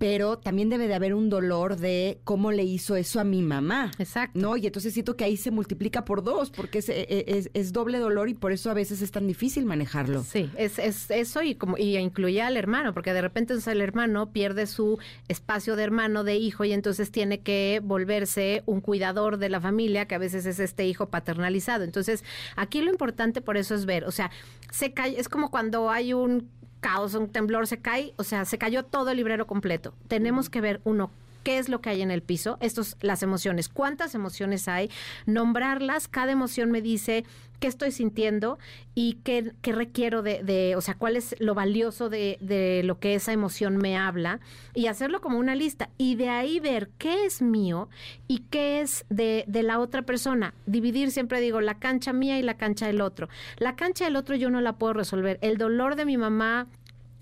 pero 0.00 0.38
también 0.38 0.70
debe 0.70 0.88
de 0.88 0.94
haber 0.94 1.12
un 1.12 1.28
dolor 1.28 1.76
de 1.76 2.22
cómo 2.24 2.52
le 2.52 2.64
hizo 2.64 2.96
eso 2.96 3.20
a 3.20 3.24
mi 3.24 3.42
mamá. 3.42 3.90
Exacto. 3.98 4.40
¿No? 4.40 4.56
Y 4.56 4.66
entonces 4.66 4.94
siento 4.94 5.14
que 5.14 5.24
ahí 5.24 5.36
se 5.36 5.50
multiplica 5.50 6.06
por 6.06 6.24
dos, 6.24 6.50
porque 6.50 6.78
es, 6.78 6.88
e, 6.88 7.06
e, 7.06 7.50
es, 7.52 7.72
doble 7.74 7.98
dolor 7.98 8.30
y 8.30 8.34
por 8.34 8.50
eso 8.50 8.70
a 8.70 8.74
veces 8.74 9.02
es 9.02 9.10
tan 9.10 9.26
difícil 9.26 9.66
manejarlo. 9.66 10.24
Sí, 10.24 10.50
es, 10.56 10.78
es 10.78 11.10
eso 11.10 11.42
y 11.42 11.54
como 11.54 11.76
y 11.76 11.98
incluye 11.98 12.40
al 12.40 12.56
hermano, 12.56 12.94
porque 12.94 13.12
de 13.12 13.20
repente 13.20 13.52
entonces 13.52 13.74
el 13.74 13.82
hermano 13.82 14.32
pierde 14.32 14.66
su 14.66 14.98
espacio 15.28 15.76
de 15.76 15.82
hermano, 15.82 16.24
de 16.24 16.36
hijo, 16.36 16.64
y 16.64 16.72
entonces 16.72 17.12
tiene 17.12 17.40
que 17.40 17.82
volverse 17.84 18.62
un 18.64 18.80
cuidador 18.80 19.36
de 19.36 19.50
la 19.50 19.60
familia, 19.60 20.06
que 20.06 20.14
a 20.14 20.18
veces 20.18 20.46
es 20.46 20.60
este 20.60 20.86
hijo 20.86 21.10
paternalizado. 21.10 21.84
Entonces, 21.84 22.24
aquí 22.56 22.80
lo 22.80 22.90
importante 22.90 23.42
por 23.42 23.58
eso 23.58 23.74
es 23.74 23.84
ver, 23.84 24.04
o 24.04 24.12
sea, 24.12 24.30
se 24.70 24.94
cae, 24.94 25.20
es 25.20 25.28
como 25.28 25.50
cuando 25.50 25.90
hay 25.90 26.14
un 26.14 26.48
caos, 26.80 27.14
un 27.14 27.28
temblor, 27.28 27.66
se 27.66 27.78
cae, 27.78 28.14
o 28.16 28.24
sea, 28.24 28.44
se 28.44 28.58
cayó 28.58 28.84
todo 28.84 29.10
el 29.10 29.16
librero 29.18 29.46
completo. 29.46 29.94
Tenemos 30.08 30.50
que 30.50 30.60
ver, 30.60 30.80
uno, 30.84 31.10
qué 31.42 31.58
es 31.58 31.68
lo 31.68 31.80
que 31.80 31.90
hay 31.90 32.02
en 32.02 32.10
el 32.10 32.22
piso, 32.22 32.58
estos, 32.60 32.96
las 33.00 33.22
emociones, 33.22 33.68
cuántas 33.68 34.14
emociones 34.14 34.68
hay, 34.68 34.90
nombrarlas, 35.26 36.08
cada 36.08 36.32
emoción 36.32 36.70
me 36.70 36.82
dice 36.82 37.24
qué 37.60 37.68
estoy 37.68 37.92
sintiendo 37.92 38.58
y 38.94 39.18
qué, 39.22 39.52
requiero 39.62 40.22
de, 40.22 40.74
o 40.76 40.80
sea, 40.80 40.94
cuál 40.94 41.16
es 41.16 41.36
lo 41.38 41.54
valioso 41.54 42.08
de, 42.08 42.38
de, 42.40 42.82
lo 42.84 42.98
que 42.98 43.14
esa 43.14 43.32
emoción 43.32 43.76
me 43.76 43.96
habla 43.96 44.40
y 44.74 44.86
hacerlo 44.86 45.20
como 45.20 45.38
una 45.38 45.54
lista 45.54 45.90
y 45.96 46.16
de 46.16 46.30
ahí 46.30 46.58
ver 46.58 46.90
qué 46.98 47.26
es 47.26 47.42
mío 47.42 47.88
y 48.26 48.38
qué 48.50 48.80
es 48.80 49.04
de, 49.10 49.44
de 49.46 49.62
la 49.62 49.78
otra 49.78 50.02
persona. 50.02 50.54
Dividir, 50.66 51.12
siempre 51.12 51.40
digo, 51.40 51.60
la 51.60 51.78
cancha 51.78 52.12
mía 52.12 52.38
y 52.38 52.42
la 52.42 52.56
cancha 52.56 52.86
del 52.86 53.00
otro. 53.00 53.28
La 53.58 53.76
cancha 53.76 54.06
del 54.06 54.16
otro 54.16 54.34
yo 54.34 54.50
no 54.50 54.60
la 54.60 54.72
puedo 54.72 54.94
resolver. 54.94 55.38
El 55.42 55.58
dolor 55.58 55.96
de 55.96 56.06
mi 56.06 56.16
mamá 56.16 56.66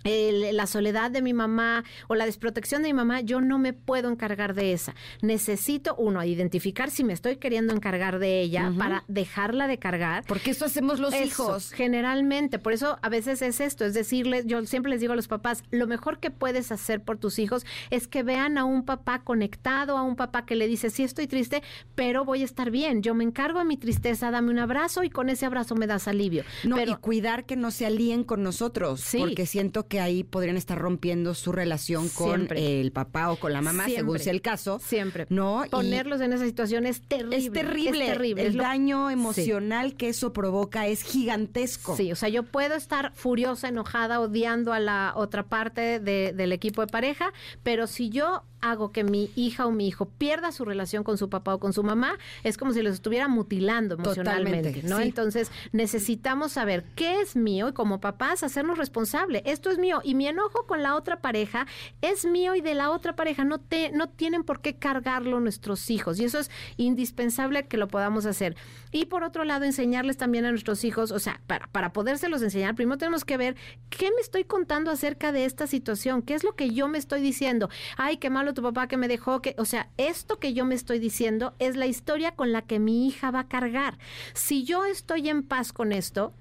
la 0.05 0.67
soledad 0.67 1.11
de 1.11 1.23
mi 1.23 1.35
mamá 1.35 1.85
o 2.07 2.15
la 2.15 2.27
desprotección 2.27 2.83
de 2.83 2.89
mi 2.89 2.95
mamá, 2.95 3.21
yo 3.21 3.41
no 3.41 3.59
me 3.59 3.73
puedo 3.73 4.11
encargar 4.11 4.55
de 4.55 4.73
esa. 4.73 4.95
Necesito, 5.23 5.95
uno, 5.97 6.23
identificar 6.25 6.91
si 6.91 7.05
me 7.05 7.13
estoy 7.13 7.37
queriendo 7.37 7.75
encargar 7.75 8.19
de 8.19 8.41
ella 8.41 8.73
para 8.79 9.05
dejarla 9.09 9.67
de 9.67 9.79
cargar. 9.79 10.25
Porque 10.27 10.51
eso 10.51 10.65
hacemos 10.65 11.01
los 11.01 11.15
hijos. 11.15 11.73
Generalmente, 11.73 12.59
por 12.59 12.73
eso 12.73 12.99
a 13.03 13.09
veces 13.09 13.43
es 13.43 13.61
esto, 13.61 13.85
es 13.85 13.95
decirles, 13.95 14.47
yo 14.47 14.65
siempre 14.67 14.91
les 14.91 15.01
digo 15.01 15.13
a 15.13 15.17
los 15.17 15.29
papás, 15.29 15.63
lo 15.71 15.87
mejor 15.87 16.19
que 16.19 16.31
puedes 16.31 16.73
hacer 16.73 17.03
por 17.03 17.19
tus 17.19 17.39
hijos 17.39 17.67
es 17.91 18.09
que 18.09 18.23
vean 18.23 18.59
a 18.59 18.65
un 18.65 18.85
papá 18.85 19.23
conectado, 19.23 19.97
a 19.97 20.03
un 20.03 20.17
papá 20.17 20.45
que 20.45 20.57
le 20.57 20.67
dice, 20.67 20.91
sí 20.91 21.03
estoy 21.03 21.27
triste, 21.27 21.63
pero 21.95 22.25
voy 22.25 22.43
a 22.43 22.45
estar 22.45 22.71
bien, 22.71 23.03
yo 23.03 23.15
me 23.15 23.25
encargo 23.25 23.59
de 23.59 23.65
mi 23.65 23.77
tristeza, 23.77 24.31
dame 24.31 24.51
un 24.51 24.59
abrazo 24.59 25.03
y 25.03 25.11
con 25.11 25.29
ese 25.29 25.47
abrazo 25.47 25.75
me 25.75 25.87
das 25.87 26.09
alivio. 26.09 26.45
No, 26.65 26.77
pero, 26.77 26.93
y 26.93 26.97
cuidar 26.97 27.45
que 27.45 27.57
no 27.57 27.71
se 27.71 27.87
alíen 27.87 28.25
con 28.25 28.43
nosotros, 28.43 29.05
porque 29.19 29.47
siento 29.47 29.88
que 29.89 30.01
ahí 30.01 30.25
podrían 30.25 30.57
estar 30.57 30.79
rompiendo 30.79 31.35
su 31.35 31.53
relación 31.53 32.09
con 32.09 32.49
el 32.55 32.93
papá 32.93 33.31
o 33.31 33.37
con 33.37 33.53
la 33.53 33.63
mamá, 33.63 33.87
según 33.87 34.19
sea 34.19 34.33
el 34.33 34.43
caso. 34.43 34.79
Siempre. 34.79 35.27
¿No? 35.31 35.65
Ponerlos 35.71 36.21
en 36.21 36.33
esa 36.33 36.45
situación 36.45 36.87
es 36.87 37.01
terrible. 37.03 37.37
Es 37.37 37.53
terrible. 37.53 38.47
El 38.47 38.57
daño 38.57 39.11
emocional 39.11 39.97
que 39.97 40.09
eso 40.11 40.33
provoca 40.33 40.87
es 40.87 41.03
gigantesco. 41.03 41.97
Sí, 41.97 42.13
o 42.13 42.17
sea, 42.17 42.29
yo 42.29 42.43
puedo 42.43 42.75
estar 42.75 43.13
furiosa, 43.15 43.69
enojada, 43.69 44.21
odiando 44.21 44.73
a 44.73 44.81
la 44.81 45.13
otra 45.17 45.45
parte 45.45 45.99
del 45.99 46.53
equipo 46.53 46.83
de 46.83 46.89
pareja, 46.89 47.33
pero 47.63 47.87
si 47.87 48.11
yo 48.11 48.45
hago 48.61 48.93
que 48.93 49.05
mi 49.05 49.31
hija 49.37 49.67
o 49.67 49.71
mi 49.71 49.89
hijo 49.89 50.07
pierda 50.07 50.53
su 50.53 50.65
relación 50.65 51.05
con 51.05 51.19
su 51.19 51.29
papá 51.29 51.55
o 51.55 51.61
con 51.61 51.73
su 51.73 51.83
mamá, 51.83 52.19
es 52.45 52.57
como 52.57 52.73
si 52.73 52.83
los 52.83 52.95
estuviera 52.95 53.29
mutilando 53.29 53.95
emocionalmente, 53.95 54.83
¿no? 54.85 55.01
Entonces, 55.01 55.51
necesitamos 55.73 56.53
saber 56.53 56.85
qué 56.95 57.21
es 57.21 57.37
mío 57.37 57.69
y 57.69 57.73
como 57.73 58.01
papás 58.01 58.43
hacernos 58.43 58.79
responsable. 58.79 59.43
Esto 59.47 59.71
es 59.71 59.79
mío 59.79 60.01
y 60.05 60.15
mi 60.15 60.27
enojo 60.27 60.67
con 60.67 60.83
la 60.83 60.95
otra 60.95 61.21
pareja 61.21 61.67
es 62.03 62.25
mío 62.25 62.55
y 62.55 62.61
de 62.61 62.75
la 62.75 62.91
otra 62.91 63.15
pareja 63.15 63.45
no 63.45 63.59
te 63.59 63.91
no 63.93 64.09
tienen 64.09 64.45
por 64.45 64.61
qué 64.61 64.77
cargarlo 64.77 65.41
nuestros 65.41 65.91
hijos 65.91 66.19
y 66.19 66.25
eso 66.25 66.39
es 66.39 66.51
indispensable 66.77 67.67
que 67.67 67.77
lo 67.77 67.89
podamos 67.89 68.27
hacer. 68.27 68.57
Y 68.91 69.07
por 69.07 69.23
otro 69.23 69.45
lado, 69.45 69.65
enseñarles 69.65 70.17
también 70.17 70.45
a 70.47 70.51
nuestros 70.51 70.85
hijos, 70.85 71.11
o 71.11 71.19
sea, 71.19 71.41
para 71.47 71.67
para 71.69 71.93
podérselos 71.93 72.43
enseñar, 72.43 72.75
primero 72.75 72.99
tenemos 72.99 73.25
que 73.25 73.37
ver 73.37 73.57
qué 73.91 74.11
me 74.11 74.21
estoy 74.21 74.45
contando 74.45 74.91
acerca 74.91 75.33
de 75.33 75.45
esta 75.45 75.67
situación, 75.67 76.23
qué 76.23 76.35
es 76.35 76.45
lo 76.45 76.55
que 76.55 76.71
yo 76.71 76.89
me 76.89 76.99
estoy 76.99 77.21
diciendo. 77.21 77.69
Ay, 77.97 78.17
qué 78.17 78.31
malo 78.31 78.48
tu 78.55 78.63
papá 78.63 78.89
que 78.89 78.97
me 78.97 79.09
dejó, 79.09 79.41
que, 79.41 79.55
o 79.59 79.65
sea, 79.65 79.91
esto 79.97 80.39
que 80.39 80.55
yo 80.55 80.65
me 80.65 80.75
estoy 80.75 80.99
diciendo 80.99 81.55
es 81.59 81.77
la 81.77 81.87
historia 81.87 82.33
con 82.33 82.53
la 82.53 82.63
que 82.63 82.79
mi 82.79 83.07
hija 83.07 83.31
va 83.31 83.41
a 83.41 83.49
cargar. 83.49 83.99
Si 84.35 84.65
yo 84.65 84.85
estoy 84.85 85.29
en 85.29 85.43
paz 85.43 85.73
con 85.73 85.93
esto, 85.93 86.33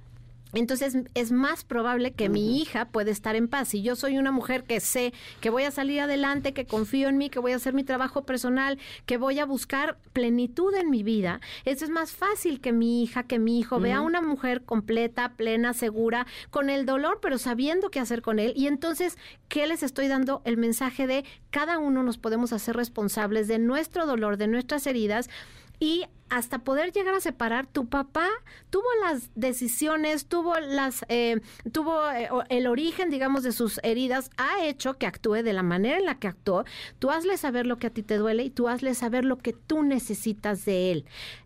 entonces 0.54 0.98
es 1.13 1.32
más 1.32 1.63
probable 1.63 2.12
que 2.12 2.30
mi 2.30 2.62
hija 2.62 2.86
pueda 2.86 3.12
estar 3.12 3.36
en 3.36 3.48
paz. 3.48 3.70
Si 3.70 3.82
yo 3.82 3.96
soy 3.96 4.18
una 4.18 4.32
mujer 4.32 4.63
que 4.63 4.80
sé 4.80 5.13
que 5.42 5.50
voy 5.50 5.63
a 5.63 5.72
salir 5.72 6.00
adelante, 6.01 6.54
que 6.54 6.66
confío 6.66 7.10
en 7.10 7.18
mí, 7.18 7.30
que 7.30 7.39
voy 7.39 7.51
a 7.51 7.58
hacer 7.58 7.74
mi 7.74 7.84
trabajo 7.84 8.24
personal, 8.24 8.77
que 9.06 9.18
voy 9.18 9.39
a 9.39 9.46
buscar 9.46 9.98
plenitud 10.13 10.74
en 10.75 10.89
mi 10.89 11.04
vida, 11.04 11.42
eso 11.66 11.86
es 11.86 11.92
más 11.92 12.12
fácil 12.12 12.62
que 12.62 12.72
mi 12.72 13.04
hija, 13.04 13.24
que 13.24 13.39
mi 13.39 13.60
hijo 13.60 13.80
vea 13.80 13.98
a 13.98 14.01
una 14.01 14.22
mujer 14.22 14.63
completa, 14.63 15.34
plena, 15.34 15.74
segura, 15.74 16.27
con 16.50 16.70
el 16.70 16.86
dolor, 16.86 17.20
pero 17.22 17.38
sabiendo 17.38 17.89
qué 17.89 18.00
hacer 18.00 18.22
con 18.22 18.39
él. 18.39 18.54
Y 18.56 18.68
entonces, 18.68 19.18
¿qué 19.50 19.68
les 19.68 19.84
estoy 19.84 20.08
dando? 20.08 20.42
El 20.46 20.58
mensaje 20.58 21.08
de 21.08 21.25
cada 21.51 21.77
uno 21.77 22.04
nos 22.04 22.18
podemos 22.18 22.54
hacer 22.54 22.75
responsables 22.75 23.48
de 23.48 23.60
nuestro 23.60 24.06
dolor, 24.06 24.38
de 24.38 24.48
nuestras 24.48 24.88
heridas 24.88 25.30
y 25.79 26.05
hasta 26.29 26.60
poder 26.60 26.91
llegar 26.91 27.13
a 27.13 27.22
separar, 27.22 27.67
tu 27.67 27.88
papá 27.88 28.27
tuvo 28.69 28.88
las 29.01 29.29
decisiones, 29.36 30.25
tuvo 30.25 30.60
las, 30.60 31.05
eh, 31.07 31.39
tuvo 31.72 32.10
eh, 32.12 32.29
el 32.50 32.67
origen, 32.67 33.10
digamos, 33.10 33.43
de 33.43 33.51
sus 33.51 33.79
heridas, 33.84 34.29
ha 34.38 34.65
hecho 34.65 34.96
que 34.96 35.05
actúe 35.05 35.43
de 35.43 35.53
la 35.53 35.63
manera 35.63 35.98
en 35.98 36.05
la 36.05 36.19
que 36.19 36.27
actuó. 36.27 36.65
Tú 37.00 37.12
hazle 37.12 37.38
saber 37.38 37.65
lo 37.65 37.77
que 37.77 37.88
a 37.88 37.91
ti 37.91 38.03
te 38.03 38.17
duele 38.17 38.43
y 38.43 38.50
tú 38.50 38.67
hazle 38.67 38.93
saber 38.93 39.24
lo 39.24 39.38
que 39.38 39.53
tú 39.53 39.84
necesitas 39.84 40.65
de 40.65 40.91
él. 40.91 41.05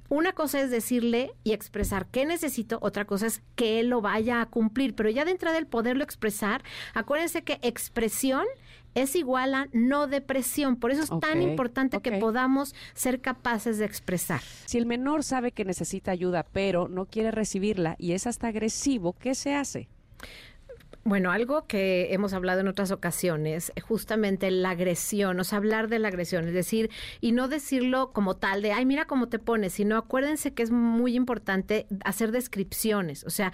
Una 0.09 0.33
cosa 0.33 0.59
es 0.59 0.71
decirle 0.71 1.33
y 1.45 1.53
expresar 1.53 2.05
qué 2.07 2.25
necesito, 2.25 2.79
otra 2.81 3.05
cosa 3.05 3.27
es 3.27 3.41
que 3.55 3.79
él 3.79 3.87
lo 3.87 4.01
vaya 4.01 4.41
a 4.41 4.45
cumplir, 4.45 4.93
pero 4.93 5.09
ya 5.09 5.23
dentro 5.23 5.53
del 5.53 5.67
poderlo 5.67 6.03
expresar, 6.03 6.63
acuérdense 6.93 7.43
que 7.43 7.59
expresión 7.61 8.45
es 8.95 9.15
igual 9.15 9.53
a 9.53 9.67
no 9.71 10.07
depresión. 10.07 10.75
Por 10.75 10.91
eso 10.91 11.03
es 11.03 11.19
tan 11.19 11.41
importante 11.41 12.01
que 12.01 12.13
podamos 12.13 12.75
ser 12.93 13.21
capaces 13.21 13.77
de 13.77 13.85
expresar. 13.85 14.41
Si 14.65 14.77
el 14.77 14.85
menor 14.85 15.23
sabe 15.23 15.51
que 15.51 15.65
necesita 15.65 16.11
ayuda, 16.11 16.45
pero 16.51 16.87
no 16.87 17.05
quiere 17.05 17.31
recibirla 17.31 17.95
y 17.97 18.13
es 18.13 18.27
hasta 18.27 18.47
agresivo, 18.47 19.13
¿qué 19.13 19.35
se 19.35 19.55
hace? 19.55 19.87
Bueno, 21.03 21.31
algo 21.31 21.65
que 21.65 22.13
hemos 22.13 22.31
hablado 22.33 22.59
en 22.59 22.67
otras 22.67 22.91
ocasiones, 22.91 23.71
justamente 23.81 24.51
la 24.51 24.71
agresión, 24.71 25.39
o 25.39 25.43
sea, 25.43 25.57
hablar 25.57 25.87
de 25.87 25.97
la 25.97 26.09
agresión, 26.09 26.47
es 26.47 26.53
decir, 26.53 26.91
y 27.21 27.31
no 27.31 27.47
decirlo 27.47 28.11
como 28.13 28.35
tal 28.35 28.61
de, 28.61 28.71
ay, 28.71 28.85
mira 28.85 29.05
cómo 29.05 29.27
te 29.27 29.39
pones, 29.39 29.73
sino 29.73 29.97
acuérdense 29.97 30.53
que 30.53 30.61
es 30.61 30.69
muy 30.69 31.15
importante 31.15 31.87
hacer 32.05 32.31
descripciones, 32.31 33.23
o 33.23 33.31
sea, 33.31 33.51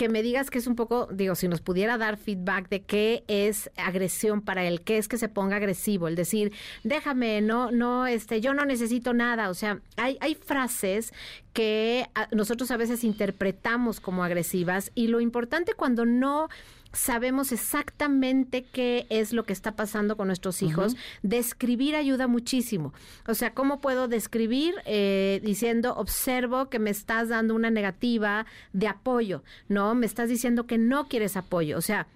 que 0.00 0.08
me 0.08 0.22
digas 0.22 0.48
que 0.48 0.56
es 0.56 0.66
un 0.66 0.76
poco, 0.76 1.08
digo, 1.12 1.34
si 1.34 1.46
nos 1.46 1.60
pudiera 1.60 1.98
dar 1.98 2.16
feedback 2.16 2.70
de 2.70 2.80
qué 2.80 3.22
es 3.28 3.70
agresión 3.76 4.40
para 4.40 4.64
él, 4.64 4.80
qué 4.80 4.96
es 4.96 5.08
que 5.08 5.18
se 5.18 5.28
ponga 5.28 5.56
agresivo, 5.56 6.08
el 6.08 6.14
decir, 6.16 6.54
déjame, 6.84 7.42
no, 7.42 7.70
no, 7.70 8.06
este, 8.06 8.40
yo 8.40 8.54
no 8.54 8.64
necesito 8.64 9.12
nada. 9.12 9.50
O 9.50 9.54
sea, 9.54 9.82
hay, 9.98 10.16
hay 10.22 10.36
frases 10.36 11.12
que 11.52 12.06
nosotros 12.32 12.70
a 12.70 12.78
veces 12.78 13.04
interpretamos 13.04 14.00
como 14.00 14.24
agresivas 14.24 14.90
y 14.94 15.08
lo 15.08 15.20
importante 15.20 15.74
cuando 15.74 16.06
no 16.06 16.48
sabemos 16.92 17.52
exactamente 17.52 18.64
qué 18.64 19.06
es 19.10 19.32
lo 19.32 19.44
que 19.44 19.52
está 19.52 19.76
pasando 19.76 20.16
con 20.16 20.26
nuestros 20.26 20.62
hijos, 20.62 20.96
describir 21.22 21.94
ayuda 21.94 22.26
muchísimo. 22.26 22.92
O 23.26 23.34
sea, 23.34 23.54
¿cómo 23.54 23.80
puedo 23.80 24.08
describir 24.08 24.74
eh, 24.84 25.40
diciendo, 25.44 25.94
observo 25.94 26.68
que 26.68 26.78
me 26.78 26.90
estás 26.90 27.28
dando 27.28 27.54
una 27.54 27.70
negativa 27.70 28.46
de 28.72 28.88
apoyo? 28.88 29.42
No, 29.68 29.94
me 29.94 30.06
estás 30.06 30.28
diciendo 30.28 30.66
que 30.66 30.78
no 30.78 31.06
quieres 31.06 31.36
apoyo. 31.36 31.78
O 31.78 31.82
sea, 31.82 32.06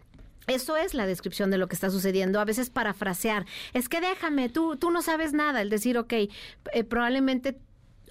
eso 0.46 0.76
es 0.76 0.94
la 0.94 1.06
descripción 1.06 1.50
de 1.50 1.58
lo 1.58 1.68
que 1.68 1.74
está 1.74 1.90
sucediendo. 1.90 2.40
A 2.40 2.44
veces 2.44 2.70
parafrasear. 2.70 3.46
Es 3.72 3.88
que 3.88 4.00
déjame, 4.00 4.48
tú, 4.48 4.76
tú 4.76 4.90
no 4.90 5.02
sabes 5.02 5.32
nada. 5.32 5.62
El 5.62 5.70
decir, 5.70 5.96
ok, 5.96 6.12
eh, 6.12 6.30
probablemente 6.88 7.58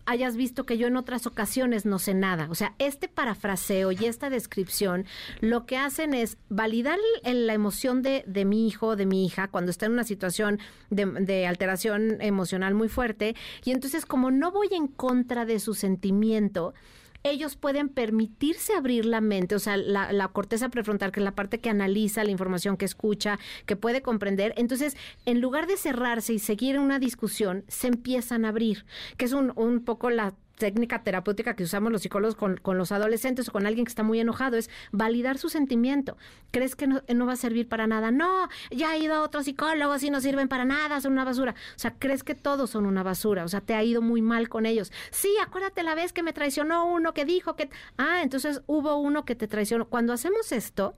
hayas 0.05 0.35
visto 0.35 0.65
que 0.65 0.77
yo 0.77 0.87
en 0.87 0.97
otras 0.97 1.27
ocasiones 1.27 1.85
no 1.85 1.99
sé 1.99 2.13
nada. 2.13 2.47
O 2.49 2.55
sea, 2.55 2.75
este 2.79 3.07
parafraseo 3.07 3.91
y 3.91 4.05
esta 4.05 4.29
descripción 4.29 5.05
lo 5.39 5.65
que 5.65 5.77
hacen 5.77 6.13
es 6.13 6.37
validar 6.49 6.99
la 7.23 7.53
emoción 7.53 8.01
de, 8.01 8.23
de 8.27 8.45
mi 8.45 8.67
hijo, 8.67 8.95
de 8.95 9.05
mi 9.05 9.25
hija, 9.25 9.47
cuando 9.47 9.71
está 9.71 9.85
en 9.85 9.93
una 9.93 10.03
situación 10.03 10.59
de, 10.89 11.47
alteración 11.47 12.21
emocional 12.21 12.73
muy 12.73 12.89
fuerte. 12.89 13.35
Y 13.63 13.71
entonces, 13.71 14.05
como 14.05 14.31
no 14.31 14.51
voy 14.51 14.69
en 14.71 14.87
contra 14.87 15.45
de 15.45 15.59
su 15.59 15.73
sentimiento, 15.73 16.73
ellos 17.23 17.55
pueden 17.55 17.89
permitirse 17.89 18.73
abrir 18.73 19.05
la 19.05 19.21
mente, 19.21 19.55
o 19.55 19.59
sea, 19.59 19.77
la, 19.77 20.27
corteza 20.33 20.69
prefrontal, 20.69 21.11
que 21.11 21.19
es 21.19 21.23
la 21.23 21.35
parte 21.35 21.59
que 21.59 21.69
analiza 21.69 22.23
la 22.23 22.31
información, 22.31 22.77
que 22.77 22.85
escucha, 22.85 23.39
que 23.65 23.75
puede 23.75 24.01
comprender. 24.01 24.53
Entonces, 24.57 24.95
en 25.25 25.41
lugar 25.41 25.67
de 25.67 25.77
cerrarse 25.77 26.33
y 26.33 26.39
seguir 26.39 26.75
en 26.75 26.81
una 26.81 26.99
discusión, 26.99 27.63
se 27.67 27.87
empiezan 27.87 28.45
a 28.45 28.49
abrir, 28.49 28.85
que 29.17 29.25
es 29.25 29.33
un, 29.33 29.53
un 29.55 29.83
poco 29.83 30.09
la 30.09 30.33
técnica 30.57 31.03
terapéutica 31.03 31.55
que 31.55 31.63
usamos 31.63 31.91
los 31.91 32.01
psicólogos 32.01 32.35
con, 32.35 32.57
con, 32.57 32.77
los 32.77 32.91
adolescentes 32.91 33.49
o 33.49 33.51
con 33.51 33.65
alguien 33.65 33.85
que 33.85 33.89
está 33.89 34.03
muy 34.03 34.19
enojado 34.19 34.57
es 34.57 34.69
validar 34.91 35.37
su 35.37 35.49
sentimiento. 35.49 36.17
¿Crees 36.51 36.75
que 36.75 36.87
no, 36.87 37.25
va 37.25 37.33
a 37.33 37.37
servir 37.37 37.67
para 37.67 37.87
nada? 37.87 38.11
No, 38.11 38.49
ya 38.71 38.95
he 38.95 38.99
ido 38.99 39.15
a 39.15 39.21
otros 39.21 39.45
psicólogos 39.45 40.03
y 40.03 40.09
no 40.09 40.21
sirven 40.21 40.47
para 40.47 40.65
nada, 40.65 41.01
son 41.01 41.13
una 41.13 41.25
basura. 41.25 41.55
O 41.75 41.79
sea, 41.79 41.95
¿crees 41.97 42.23
que 42.23 42.35
todos 42.35 42.69
son 42.69 42.85
una 42.85 43.03
basura? 43.03 43.43
O 43.43 43.47
sea, 43.47 43.61
te 43.61 43.73
ha 43.73 43.83
ido 43.83 44.01
muy 44.01 44.21
mal 44.21 44.49
con 44.49 44.65
ellos. 44.65 44.91
Sí, 45.11 45.35
acuérdate 45.41 45.83
la 45.83 45.95
vez 45.95 46.13
que 46.13 46.23
me 46.23 46.33
traicionó 46.33 46.85
uno 46.85 47.13
que 47.13 47.25
dijo 47.25 47.55
que... 47.55 47.69
Ah, 47.97 48.21
entonces 48.21 48.61
hubo 48.67 48.95
uno 48.97 49.25
que 49.25 49.35
te 49.35 49.47
traicionó. 49.47 49.87
Cuando 49.87 50.13
hacemos 50.13 50.51
esto 50.51 50.93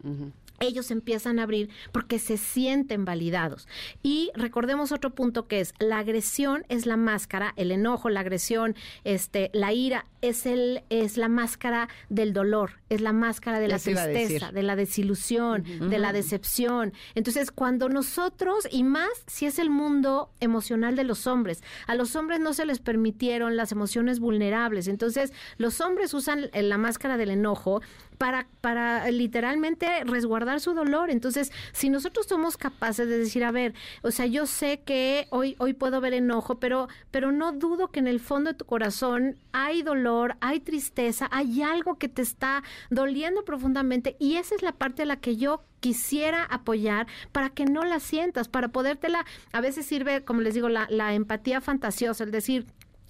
ellos 0.66 0.92
empiezan 0.92 1.40
a 1.40 1.44
abrir 1.44 1.70
porque 1.92 2.20
se 2.20 2.38
sienten 2.38 3.06
validados. 3.06 3.68
Y 4.04 4.32
recordemos 4.36 4.92
otro 4.92 5.14
punto 5.14 5.48
que 5.48 5.60
es 5.60 5.74
la 5.80 6.00
agresión 6.00 6.66
es 6.70 6.86
la 6.86 6.98
máscara, 6.98 7.54
el 7.56 7.72
enojo, 7.72 8.10
la 8.10 8.22
agresión, 8.22 8.76
este, 9.04 9.50
la 9.54 9.74
ira 9.74 10.06
es 10.22 10.46
el 10.46 10.84
es 10.90 11.18
la 11.18 11.30
máscara 11.30 11.88
del 12.10 12.34
dolor, 12.34 12.80
es 12.90 13.02
la 13.02 13.14
máscara 13.14 13.60
de 13.60 13.68
la 13.68 13.80
tristeza, 13.80 14.52
de 14.52 14.64
la 14.64 14.76
desilusión, 14.76 15.64
de 15.90 16.00
la 16.00 16.14
decepción. 16.14 16.94
Entonces, 17.14 17.52
cuando 17.52 17.90
nosotros 17.90 18.68
y 18.72 18.84
más 18.84 19.10
si 19.28 19.46
es 19.46 19.60
el 19.60 19.70
mundo 19.70 20.32
emocional 20.40 20.96
de 20.96 21.04
los 21.04 21.28
hombres, 21.28 21.64
a 21.88 21.96
los 21.96 22.16
hombres 22.16 22.40
no 22.40 22.54
se 22.54 22.66
les 22.66 22.80
permitieron 22.80 23.56
las 23.56 23.72
emociones 23.72 24.20
vulnerables. 24.20 24.88
Entonces, 24.88 25.34
los 25.58 25.82
hombres 25.82 26.14
usan 26.14 26.50
la 26.54 26.78
máscara 26.78 27.18
del 27.18 27.30
enojo 27.30 27.82
para, 28.18 28.48
para 28.62 29.10
literalmente 29.12 30.04
resguardar 30.04 30.60
su 30.60 30.74
dolor. 30.74 31.10
Entonces, 31.10 31.51
si 31.74 31.90
nosotros 31.90 32.25
somos 32.28 32.58
capaces 32.58 33.08
de 33.08 33.18
decir, 33.18 33.44
a 33.44 33.51
ver, 33.51 33.74
o 34.01 34.12
sea, 34.12 34.25
yo 34.25 34.46
sé 34.48 34.82
que 34.86 35.28
hoy, 35.30 35.56
hoy 35.60 35.74
puedo 35.74 36.01
ver 36.01 36.14
enojo, 36.14 36.60
pero, 36.60 36.88
pero 37.12 37.32
no 37.32 37.51
dudo 37.51 37.90
que 37.90 38.00
en 38.00 38.08
el 38.08 38.20
fondo 38.20 38.51
de 38.51 38.58
tu 38.58 38.66
corazón 38.66 39.38
hay 39.51 39.84
dolor, 39.84 40.36
hay 40.42 40.60
tristeza, 40.60 41.28
hay 41.32 41.62
algo 41.62 41.98
que 41.98 42.10
te 42.10 42.22
está 42.22 42.64
doliendo 42.90 43.46
profundamente 43.46 44.16
y 44.20 44.36
esa 44.36 44.56
es 44.56 44.62
la 44.62 44.74
parte 44.74 45.04
a 45.04 45.06
la 45.06 45.18
que 45.18 45.38
yo 45.38 45.64
quisiera 45.80 46.44
apoyar 46.44 47.08
para 47.32 47.50
que 47.50 47.66
no 47.66 47.84
la 47.84 48.00
sientas, 48.00 48.48
para 48.48 48.70
podértela, 48.70 49.25
a 49.51 49.62
veces 49.62 49.86
sirve, 49.86 50.24
como 50.24 50.42
les 50.42 50.54
digo, 50.54 50.70
la, 50.70 50.88
la 50.90 51.14
empatía 51.14 51.62
fantasiosa, 51.62 52.24
el 52.24 52.32
decir, 52.32 52.66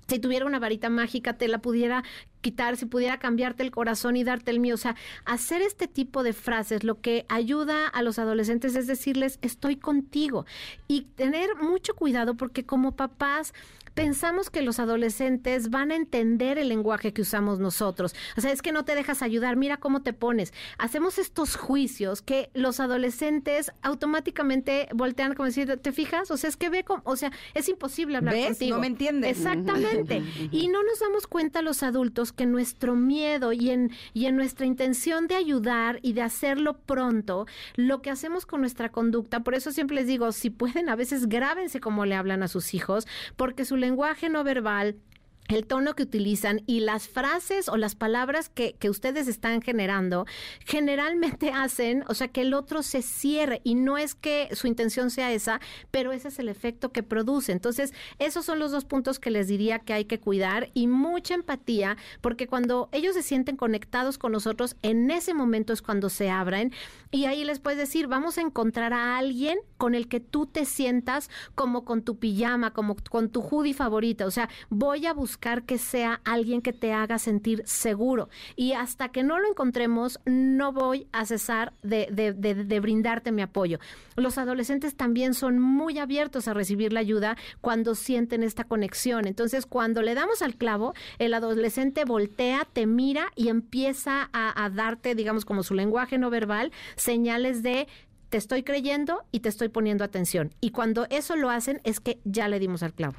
si 0.08 0.20
tuviera 0.20 0.46
una 0.46 0.60
varita 0.60 0.90
mágica, 0.90 1.34
te 1.34 1.48
la 1.48 1.60
pudiera 1.60 2.04
quitar, 2.46 2.78
si 2.78 2.86
pudiera 2.86 3.18
cambiarte 3.18 3.64
el 3.64 3.72
corazón 3.72 4.16
y 4.16 4.24
darte 4.24 4.52
el 4.52 4.60
mío. 4.60 4.76
O 4.76 4.78
sea, 4.78 4.96
hacer 5.26 5.64
este 5.64 5.88
tipo 5.88 6.22
de 6.22 6.32
frases 6.32 6.84
lo 6.84 7.02
que 7.02 7.26
ayuda 7.28 7.88
a 7.88 8.04
los 8.04 8.20
adolescentes 8.20 8.76
es 8.76 8.86
decirles, 8.86 9.40
estoy 9.42 9.78
contigo. 9.78 10.46
Y 10.88 11.08
tener 11.16 11.56
mucho 11.56 11.96
cuidado 11.96 12.36
porque 12.36 12.64
como 12.64 12.96
papás 12.96 13.52
pensamos 13.96 14.50
que 14.50 14.62
los 14.62 14.78
adolescentes 14.78 15.70
van 15.72 15.90
a 15.90 15.96
entender 15.96 16.60
el 16.60 16.70
lenguaje 16.70 17.14
que 17.14 17.22
usamos 17.24 17.60
nosotros. 17.60 18.14
O 18.38 18.42
sea, 18.42 18.52
es 18.52 18.62
que 18.62 18.72
no 18.72 18.86
te 18.86 18.94
dejas 18.94 19.22
ayudar, 19.24 19.56
mira 19.56 19.78
cómo 19.78 20.04
te 20.04 20.14
pones. 20.14 20.54
Hacemos 20.78 21.18
estos 21.18 21.56
juicios 21.56 22.22
que 22.22 22.52
los 22.54 22.80
adolescentes 22.80 23.72
automáticamente 23.82 24.90
voltean 24.94 25.34
como 25.34 25.48
decir, 25.48 25.80
¿te 25.82 25.92
fijas? 25.94 26.30
O 26.30 26.38
sea, 26.38 26.50
es 26.50 26.58
que 26.58 26.70
ve 26.70 26.84
como, 26.84 27.02
o 27.06 27.16
sea, 27.16 27.32
es 27.54 27.70
imposible 27.70 28.18
hablar 28.18 28.36
¿Ves? 28.36 28.48
contigo. 28.48 28.76
No 28.76 28.82
me 28.82 28.88
entiendes. 28.88 29.38
Exactamente. 29.38 30.22
y 30.52 30.68
no 30.68 30.84
nos 30.84 31.00
damos 31.00 31.26
cuenta 31.26 31.62
los 31.62 31.82
adultos 31.82 32.34
que 32.36 32.46
nuestro 32.46 32.96
miedo 32.96 33.54
y 33.54 33.72
en, 33.72 33.92
y 34.14 34.26
en 34.26 34.36
nuestra 34.36 34.66
intención 34.66 35.28
de 35.28 35.36
ayudar 35.36 36.00
y 36.02 36.14
de 36.14 36.22
hacerlo 36.22 36.78
pronto, 36.78 37.48
lo 37.76 38.02
que 38.02 38.10
hacemos 38.10 38.46
con 38.46 38.62
nuestra 38.62 38.90
conducta, 38.90 39.42
por 39.42 39.56
eso 39.56 39.72
siempre 39.72 39.96
les 39.96 40.08
digo, 40.08 40.32
si 40.32 40.50
pueden, 40.50 40.90
a 40.90 40.96
veces 40.96 41.28
grábense 41.28 41.80
como 41.80 42.06
le 42.06 42.16
hablan 42.16 42.44
a 42.44 42.48
sus 42.48 42.74
hijos, 42.74 43.08
porque 43.36 43.66
su 43.66 43.78
lenguaje 43.78 44.30
no 44.30 44.44
verbal 44.44 44.98
el 45.48 45.66
tono 45.68 45.94
que 45.94 46.04
utilizan 46.04 46.62
y 46.66 46.80
las 46.80 47.08
frases 47.08 47.70
o 47.70 47.78
las 47.78 47.96
palabras 47.96 48.50
que, 48.50 48.74
que, 48.74 48.90
ustedes 48.90 49.28
están 49.28 49.62
generando 49.62 50.26
generalmente 50.66 51.52
hacen, 51.54 52.04
o 52.08 52.14
sea, 52.14 52.28
que 52.30 52.42
el 52.42 52.54
otro 52.54 52.82
se 52.84 53.02
cierre. 53.02 53.62
Y 53.64 53.76
no 53.76 53.98
es 53.98 54.16
que 54.16 54.50
su 54.54 54.68
intención 54.68 55.12
sea 55.12 55.32
esa, 55.32 55.60
pero 55.92 56.12
ese 56.12 56.30
es 56.30 56.40
el 56.40 56.50
efecto 56.50 56.92
que 56.92 57.04
produce. 57.04 57.52
Entonces, 57.52 57.94
esos 58.20 58.46
son 58.46 58.60
los 58.60 58.72
dos 58.72 58.86
puntos 58.86 59.20
que 59.20 59.32
les 59.32 59.48
diría 59.48 59.80
que 59.80 59.94
hay 59.94 60.06
que 60.06 60.20
cuidar 60.20 60.70
y 60.74 60.88
mucha 60.88 61.36
empatía, 61.36 61.98
porque 62.22 62.48
cuando 62.48 62.90
ellos 62.92 63.14
se 63.14 63.24
sienten 63.24 63.56
conectados 63.56 64.18
con 64.18 64.32
nosotros, 64.32 64.76
en 64.82 65.12
ese 65.12 65.34
momento 65.34 65.74
es 65.74 65.82
cuando 65.82 66.10
se 66.10 66.30
abren. 66.30 66.72
Y 67.12 67.26
ahí 67.26 67.44
les 67.44 67.60
puedes 67.60 67.80
decir, 67.80 68.08
vamos 68.08 68.38
a 68.38 68.42
encontrar 68.42 68.94
a 68.94 69.18
alguien 69.18 69.60
con 69.78 69.94
el 69.96 70.08
que 70.08 70.20
tú 70.20 70.48
te 70.48 70.66
sientas 70.66 71.30
como 71.54 71.86
con 71.86 72.02
tu 72.02 72.18
pijama, 72.18 72.72
como 72.72 72.96
con 73.10 73.30
tu 73.30 73.42
hoodie 73.42 73.74
favorita, 73.74 74.26
o 74.26 74.32
sea, 74.32 74.50
voy 74.70 75.06
a 75.06 75.14
buscar 75.14 75.35
que 75.38 75.78
sea 75.78 76.22
alguien 76.24 76.62
que 76.62 76.74
te 76.74 76.94
haga 76.94 77.20
sentir 77.20 77.64
seguro. 77.66 78.30
Y 78.56 78.74
hasta 78.74 79.10
que 79.10 79.24
no 79.24 79.40
lo 79.40 79.48
encontremos, 79.48 80.20
no 80.26 80.72
voy 80.72 81.08
a 81.12 81.26
cesar 81.26 81.74
de, 81.84 82.08
de, 82.12 82.80
brindarte 82.80 83.32
mi 83.32 83.42
apoyo. 83.42 83.80
Los 84.16 84.38
adolescentes 84.38 84.96
también 84.96 85.34
son 85.34 85.60
muy 85.60 86.00
abiertos 86.00 86.48
a 86.48 86.54
recibir 86.54 86.94
la 86.94 87.00
ayuda 87.00 87.38
cuando 87.62 87.96
sienten 87.96 88.44
esta 88.44 88.64
conexión. 88.64 89.28
Entonces, 89.28 89.66
cuando 89.66 90.02
le 90.02 90.16
damos 90.16 90.42
al 90.42 90.56
clavo, 90.56 90.94
el 91.20 91.34
adolescente 91.34 92.06
voltea, 92.06 92.68
te 92.72 92.86
mira 92.86 93.32
y 93.36 93.50
empieza 93.50 94.30
a, 94.34 94.64
a 94.64 94.70
darte, 94.70 95.16
digamos, 95.16 95.46
como 95.46 95.64
su 95.64 95.74
lenguaje 95.74 96.18
no 96.18 96.30
verbal, 96.30 96.72
señales 96.96 97.64
de 97.64 97.88
te 98.30 98.38
estoy 98.38 98.64
creyendo 98.64 99.24
y 99.32 99.40
te 99.42 99.50
estoy 99.50 99.70
poniendo 99.70 100.04
atención. 100.04 100.54
Y 100.60 100.72
cuando 100.72 101.06
eso 101.10 101.36
lo 101.36 101.50
hacen 101.50 101.80
es 101.84 102.00
que 102.00 102.20
ya 102.24 102.48
le 102.48 102.60
dimos 102.60 102.84
al 102.84 102.94
clavo. 102.94 103.16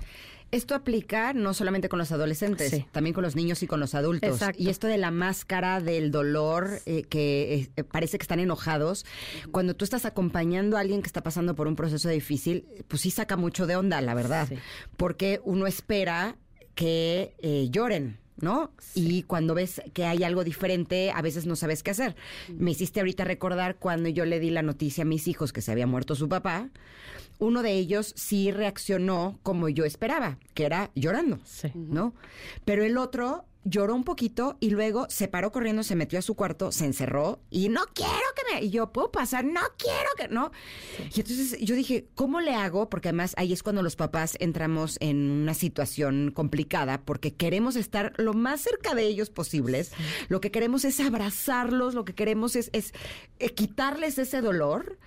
Esto 0.53 0.75
aplica 0.75 1.33
no 1.33 1.55
solamente 1.55 1.89
con 1.89 1.99
los 1.99 2.13
adolescentes, 2.13 2.85
también 2.93 3.15
con 3.15 3.25
los 3.25 3.35
niños 3.35 3.63
y 3.63 3.67
con 3.67 3.81
los 3.81 3.95
adultos. 3.95 4.41
Y 4.57 4.69
esto 4.69 4.87
de 4.87 4.97
la 4.97 5.11
máscara 5.11 5.81
del 5.81 6.11
dolor, 6.11 6.81
eh, 6.87 7.03
que 7.03 7.69
eh, 7.77 7.85
parece 7.85 8.19
que 8.19 8.23
están 8.23 8.41
enojados, 8.41 9.05
cuando 9.51 9.75
tú 9.75 9.85
estás 9.85 10.05
acompañando 10.05 10.77
a 10.77 10.81
alguien 10.81 11.03
que 11.03 11.09
está 11.09 11.23
pasando 11.23 11.55
por 11.55 11.67
un 11.67 11.77
proceso 11.77 12.09
difícil, 12.09 12.65
pues 12.89 13.03
sí 13.03 13.11
saca 13.11 13.37
mucho 13.37 13.67
de 13.67 13.77
onda, 13.77 14.01
la 14.01 14.15
verdad. 14.15 14.49
Porque 14.97 15.41
uno 15.45 15.67
espera 15.67 16.37
que 16.75 17.35
eh, 17.39 17.69
lloren 17.71 18.19
¿no? 18.41 18.71
Y 18.95 19.23
cuando 19.23 19.55
ves 19.55 19.83
que 19.93 20.05
hay 20.05 20.25
algo 20.25 20.45
diferente, 20.45 21.11
a 21.11 21.23
veces 21.23 21.47
no 21.47 21.57
sabes 21.57 21.83
qué 21.83 21.93
hacer. 21.93 22.17
Me 22.49 22.73
hiciste 22.73 23.01
ahorita 23.01 23.25
recordar 23.25 23.77
cuando 23.77 24.09
yo 24.09 24.25
le 24.25 24.41
di 24.41 24.51
la 24.51 24.63
noticia 24.63 25.03
a 25.03 25.07
mis 25.07 25.29
hijos 25.29 25.53
que 25.53 25.63
se 25.63 25.73
había 25.73 25.87
muerto 25.87 26.15
su 26.15 26.29
papá. 26.29 26.71
Uno 27.39 27.63
de 27.63 27.73
ellos 27.73 28.15
sí 28.17 28.51
reaccionó 28.51 29.39
como 29.43 29.69
yo 29.69 29.85
esperaba, 29.85 30.39
que 30.55 30.65
era 30.65 30.91
llorando, 30.95 31.39
¿no? 31.75 32.15
Pero 32.65 32.83
el 32.85 32.97
otro 32.97 33.45
lloró 33.67 33.95
un 33.95 34.05
poquito 34.05 34.57
y 34.61 34.71
luego 34.71 35.07
se 35.11 35.29
paró 35.29 35.51
corriendo, 35.53 35.83
se 35.83 35.97
metió 35.97 36.19
a 36.19 36.23
su 36.23 36.35
cuarto, 36.35 36.73
se 36.73 36.87
encerró 36.87 37.41
y 37.51 37.69
no 37.69 37.83
quiero 37.93 38.13
que 38.35 38.55
me... 38.55 38.65
Y 38.65 38.71
yo, 38.71 38.93
¿puedo 38.93 39.11
pasar? 39.11 39.45
No 39.45 39.61
quiero 39.77 40.09
que... 40.17 40.29
No. 40.29 40.53
Y 40.99 41.21
entonces 41.21 41.59
yo 41.61 41.75
dije, 41.75 42.07
¿cómo 42.15 42.41
le 42.41 42.55
hago? 42.55 42.89
Porque 42.89 43.09
además 43.09 43.35
ahí 43.37 43.53
es 43.53 43.63
cuando 43.63 43.83
los 43.83 43.97
papás 43.97 44.37
entramos 44.41 44.97
en 45.01 45.31
una 45.31 45.55
situación 45.55 46.31
complicada 46.33 47.03
porque 47.05 47.35
queremos 47.35 47.77
estar 47.77 48.13
lo 48.17 48.33
más 48.33 48.61
cerca 48.61 48.95
de 48.95 49.05
ellos 49.05 49.31
posibles. 49.31 49.93
Lo 50.29 50.41
que 50.41 50.51
queremos 50.51 50.85
es 50.85 51.01
abrazarlos, 51.01 51.95
lo 51.95 52.05
que 52.05 52.15
queremos 52.15 52.57
es, 52.57 52.71
es 52.73 52.93
eh, 53.39 53.51
quitarles 53.51 54.19
ese 54.19 54.41
dolor. 54.41 54.99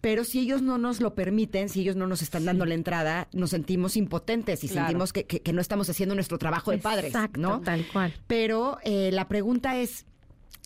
Pero 0.00 0.24
si 0.24 0.40
ellos 0.40 0.62
no 0.62 0.78
nos 0.78 1.00
lo 1.00 1.14
permiten, 1.14 1.68
si 1.68 1.80
ellos 1.80 1.94
no 1.94 2.06
nos 2.06 2.22
están 2.22 2.46
dando 2.46 2.64
la 2.64 2.72
entrada, 2.72 3.28
nos 3.32 3.50
sentimos 3.50 3.96
impotentes 3.96 4.64
y 4.64 4.68
sentimos 4.68 5.12
que, 5.12 5.26
que, 5.26 5.52
no 5.52 5.60
estamos 5.60 5.90
haciendo 5.90 6.14
nuestro 6.14 6.38
trabajo 6.38 6.70
de 6.70 6.78
padres. 6.78 7.12
¿no? 7.36 7.60
tal 7.60 7.86
cual. 7.92 7.97
Pero 8.26 8.78
eh, 8.84 9.10
la 9.12 9.28
pregunta 9.28 9.78
es, 9.78 10.06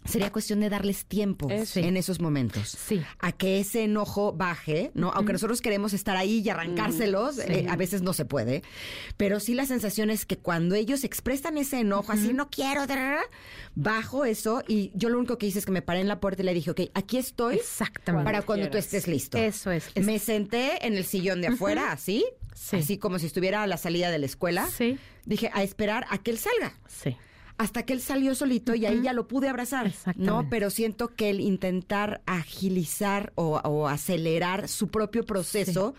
Sería 0.05 0.33
cuestión 0.33 0.59
de 0.61 0.69
darles 0.69 1.05
tiempo 1.05 1.49
en 1.49 1.97
esos 1.97 2.21
momentos. 2.21 2.69
Sí. 2.71 3.03
A 3.21 3.31
que 3.31 3.61
ese 3.61 3.85
enojo 3.85 4.33
baje, 4.33 4.91
¿no? 4.95 5.13
Aunque 5.13 5.33
nosotros 5.33 5.61
queremos 5.61 5.93
estar 5.93 6.17
ahí 6.17 6.41
y 6.41 6.49
arrancárselos, 6.49 7.39
eh, 7.39 7.67
a 7.69 7.77
veces 7.77 8.03
no 8.03 8.13
se 8.13 8.25
puede. 8.25 8.63
Pero 9.17 9.39
sí 9.39 9.55
la 9.55 9.65
sensación 9.65 10.11
es 10.11 10.27
que 10.27 10.39
cuando 10.39 10.75
ellos 10.75 11.05
expresan 11.05 11.57
ese 11.57 11.81
enojo, 11.81 12.11
así 12.11 12.33
no 12.33 12.51
quiero, 12.51 12.83
bajo 13.75 14.25
eso 14.25 14.63
y 14.67 14.91
yo 14.95 15.09
lo 15.09 15.19
único 15.19 15.39
que 15.39 15.47
hice 15.47 15.61
es 15.61 15.67
que 15.67 15.73
me 15.73 15.83
paré 15.83 16.01
en 16.01 16.09
la 16.09 16.21
puerta 16.21 16.43
y 16.43 16.47
le 16.47 16.55
dije, 16.55 16.73
ok, 16.73 16.81
aquí 16.95 17.17
estoy 17.17 17.57
Exactamente. 17.57 18.25
para 18.25 18.43
cuando 18.43 18.69
tú 18.71 18.79
estés 18.79 19.07
listo. 19.07 19.39
Eso 19.39 19.71
es. 19.71 19.95
Me 19.97 20.19
senté 20.19 20.85
en 20.87 20.97
el 20.97 21.05
sillón 21.05 21.41
de 21.41 21.49
afuera, 21.49 21.93
así, 21.93 22.25
así 22.73 22.99
como 22.99 23.21
si 23.21 23.27
estuviera 23.27 23.63
a 23.63 23.67
la 23.69 23.77
salida 23.77 24.11
de 24.11 24.19
la 24.19 24.27
escuela. 24.27 24.69
Sí. 24.69 24.99
Dije, 25.25 25.51
a 25.53 25.63
esperar 25.63 26.07
a 26.11 26.19
que 26.19 26.33
él 26.33 26.39
salga. 26.39 26.75
Sí 26.87 27.17
hasta 27.59 27.85
que 27.85 27.93
él 27.93 28.01
salió 28.01 28.35
solito 28.35 28.75
y 28.75 28.87
ahí 28.87 29.03
ya 29.03 29.13
lo 29.13 29.29
pude 29.29 29.49
abrazar, 29.49 29.93
¿no? 30.17 30.49
Pero 30.51 30.69
siento 30.71 31.15
que 31.15 31.31
el 31.31 31.41
intentar 31.41 32.21
agilizar 32.27 33.33
o, 33.37 33.87
acelerar 33.89 34.69
su 34.69 34.89
propio 34.89 35.25
proceso, 35.25 35.95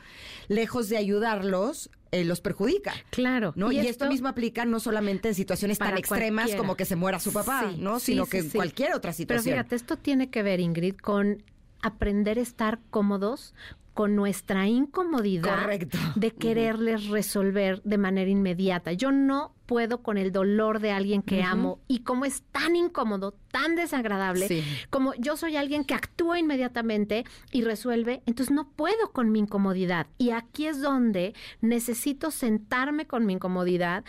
lejos 0.50 0.90
de 0.90 0.98
ayudarlos, 0.98 1.90
eh, 2.12 2.26
los 2.26 2.42
perjudica. 2.42 2.94
Claro. 3.12 3.54
¿no? 3.56 3.72
Y, 3.72 3.80
esto, 3.80 4.08
mismo 4.08 4.28
aplica 4.28 4.66
no 4.66 4.80
solamente 4.80 5.30
en 5.30 5.36
situaciones 5.36 5.80
tan 5.80 5.98
extremas 5.98 6.54
como 6.56 6.76
que 6.76 6.86
se 6.86 6.96
muera 6.96 7.20
su 7.20 7.32
papá, 7.32 7.72
¿no? 7.78 8.00
Sino 8.00 8.26
que 8.26 8.40
en 8.40 8.50
cualquier 8.50 8.94
otra 8.94 9.14
situación. 9.14 9.46
Pero 9.46 9.56
fíjate, 9.56 9.76
esto 9.76 9.98
tiene 9.98 10.30
que 10.30 10.44
ver, 10.44 10.60
Ingrid, 10.60 10.96
con 10.96 11.44
aprender 11.82 12.40
a 12.40 12.42
estar 12.42 12.80
cómodos 12.90 13.54
con 13.94 14.16
nuestra 14.16 14.68
incomodidad 14.68 15.70
de 16.16 16.32
quererles 16.32 17.08
resolver 17.08 17.82
de 17.84 17.98
manera 17.98 18.30
inmediata. 18.30 18.94
Yo 18.94 19.12
no 19.12 19.54
puedo 19.66 20.02
con 20.02 20.18
el 20.18 20.32
dolor 20.32 20.80
de 20.80 20.92
alguien 20.92 21.22
que 21.22 21.44
amo 21.44 21.80
y 21.88 22.00
como 22.00 22.26
es 22.26 22.44
tan 22.52 22.76
incómodo, 22.76 23.34
tan 23.52 23.76
desagradable, 23.76 24.64
como 24.90 25.14
yo 25.16 25.38
soy 25.38 25.56
alguien 25.56 25.84
que 25.84 25.94
actúa 25.94 26.40
inmediatamente 26.40 27.24
y 27.52 27.62
resuelve, 27.62 28.22
entonces 28.26 28.54
no 28.54 28.70
puedo 28.70 29.12
con 29.12 29.32
mi 29.32 29.40
incomodidad. 29.40 30.08
Y 30.18 30.32
aquí 30.32 30.68
es 30.68 30.82
donde 30.82 31.34
necesito 31.62 32.32
sentarme 32.32 33.08
con 33.08 33.26
mi 33.26 33.34
incomodidad 33.34 34.04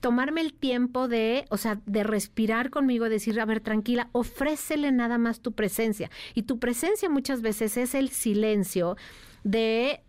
tomarme 0.00 0.40
el 0.40 0.52
tiempo 0.52 1.08
de, 1.08 1.44
o 1.50 1.56
sea, 1.56 1.80
de 1.86 2.02
respirar 2.02 2.70
conmigo, 2.70 3.08
decir, 3.08 3.38
a 3.40 3.44
ver, 3.44 3.60
tranquila, 3.60 4.08
ofrécele 4.12 4.92
nada 4.92 5.18
más 5.18 5.40
tu 5.40 5.52
presencia. 5.52 6.10
Y 6.34 6.42
tu 6.42 6.58
presencia 6.58 7.08
muchas 7.08 7.42
veces 7.42 7.76
es 7.76 7.94
el 7.94 8.08
silencio 8.08 8.96
de 9.44 10.02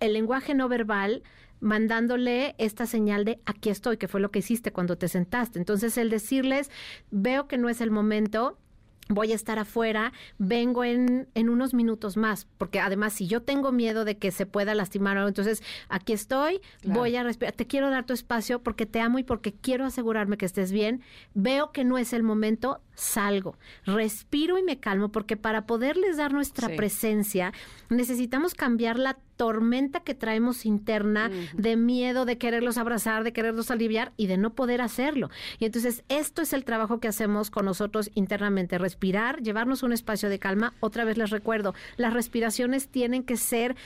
el 0.00 0.12
lenguaje 0.12 0.54
no 0.54 0.68
verbal 0.68 1.22
mandándole 1.60 2.54
esta 2.58 2.86
señal 2.86 3.24
de 3.24 3.40
aquí 3.46 3.70
estoy, 3.70 3.96
que 3.96 4.08
fue 4.08 4.20
lo 4.20 4.30
que 4.30 4.40
hiciste 4.40 4.72
cuando 4.72 4.98
te 4.98 5.08
sentaste. 5.08 5.58
Entonces, 5.58 5.96
el 5.96 6.10
decirles, 6.10 6.70
veo 7.10 7.48
que 7.48 7.56
no 7.56 7.68
es 7.68 7.80
el 7.80 7.90
momento, 7.90 8.58
voy 9.08 9.32
a 9.32 9.34
estar 9.34 9.58
afuera, 9.58 10.12
vengo 10.38 10.84
en, 10.84 11.28
en, 11.34 11.48
unos 11.48 11.74
minutos 11.74 12.16
más, 12.16 12.46
porque 12.58 12.80
además 12.80 13.12
si 13.12 13.26
yo 13.26 13.42
tengo 13.42 13.72
miedo 13.72 14.04
de 14.04 14.18
que 14.18 14.30
se 14.30 14.46
pueda 14.46 14.74
lastimar 14.74 15.16
algo, 15.16 15.28
entonces 15.28 15.62
aquí 15.88 16.12
estoy, 16.12 16.60
voy 16.84 17.14
a 17.16 17.22
respirar, 17.22 17.54
te 17.54 17.66
quiero 17.66 17.90
dar 17.90 18.04
tu 18.04 18.12
espacio 18.12 18.62
porque 18.62 18.86
te 18.86 19.00
amo 19.00 19.18
y 19.18 19.22
porque 19.22 19.52
quiero 19.52 19.84
asegurarme 19.84 20.36
que 20.36 20.46
estés 20.46 20.72
bien, 20.72 21.02
veo 21.34 21.70
que 21.70 21.84
no 21.84 21.98
es 21.98 22.12
el 22.12 22.22
momento, 22.22 22.80
salgo, 22.96 23.56
respiro 23.84 24.58
y 24.58 24.62
me 24.62 24.80
calmo, 24.80 25.10
porque 25.10 25.36
para 25.36 25.66
poderles 25.66 26.16
dar 26.16 26.32
nuestra 26.32 26.74
presencia 26.74 27.52
necesitamos 27.88 28.54
cambiar 28.54 28.98
la 28.98 29.16
tormenta 29.36 30.00
que 30.00 30.14
traemos 30.14 30.66
interna 30.66 31.30
de 31.54 31.76
miedo, 31.76 32.24
de 32.24 32.38
quererlos 32.38 32.78
abrazar, 32.78 33.22
de 33.22 33.32
quererlos 33.32 33.70
aliviar 33.70 34.12
y 34.16 34.26
de 34.26 34.38
no 34.38 34.54
poder 34.54 34.80
hacerlo. 34.80 35.30
Y 35.58 35.66
entonces 35.66 36.02
esto 36.08 36.42
es 36.42 36.52
el 36.52 36.64
trabajo 36.64 36.98
que 36.98 37.08
hacemos 37.08 37.50
con 37.50 37.66
nosotros 37.66 38.10
internamente, 38.14 38.78
respirar, 38.78 39.42
llevarnos 39.42 39.82
un 39.82 39.92
espacio 39.92 40.28
de 40.28 40.38
calma. 40.38 40.72
Otra 40.80 41.04
vez 41.04 41.18
les 41.18 41.30
recuerdo, 41.30 41.74
las 41.96 42.14
respiraciones 42.14 42.88
tienen 42.88 43.22
que 43.22 43.36
ser 43.36 43.76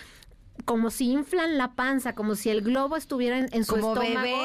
como 0.64 0.90
si 0.90 1.10
inflan 1.10 1.58
la 1.58 1.74
panza, 1.74 2.14
como 2.14 2.34
si 2.34 2.50
el 2.50 2.62
globo 2.62 2.96
estuviera 2.96 3.38
en, 3.38 3.64
su 3.64 3.76
estómago. 3.76 4.36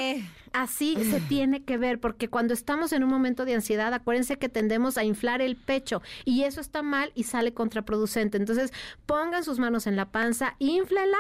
Así 0.54 0.96
se 1.12 1.20
tiene 1.22 1.64
que 1.64 1.78
ver, 1.78 2.00
porque 2.00 2.30
cuando 2.30 2.54
estamos 2.54 2.94
en 2.94 3.04
un 3.04 3.10
momento 3.10 3.46
de 3.46 3.56
ansiedad, 3.56 3.94
acuérdense 3.94 4.38
que 4.38 4.50
tendemos 4.50 4.98
a 4.98 5.04
inflar 5.04 5.42
el 5.42 5.56
pecho 5.56 6.02
y 6.24 6.44
eso 6.44 6.62
está 6.62 6.82
mal 6.82 7.12
y 7.16 7.24
sale 7.24 7.54
contraproducente. 7.54 8.38
Entonces, 8.38 8.72
pongan 9.06 9.44
sus 9.44 9.60
manos 9.60 9.88
en 9.88 9.96
la 9.96 10.12
panza, 10.12 10.56
inflala 10.60 11.18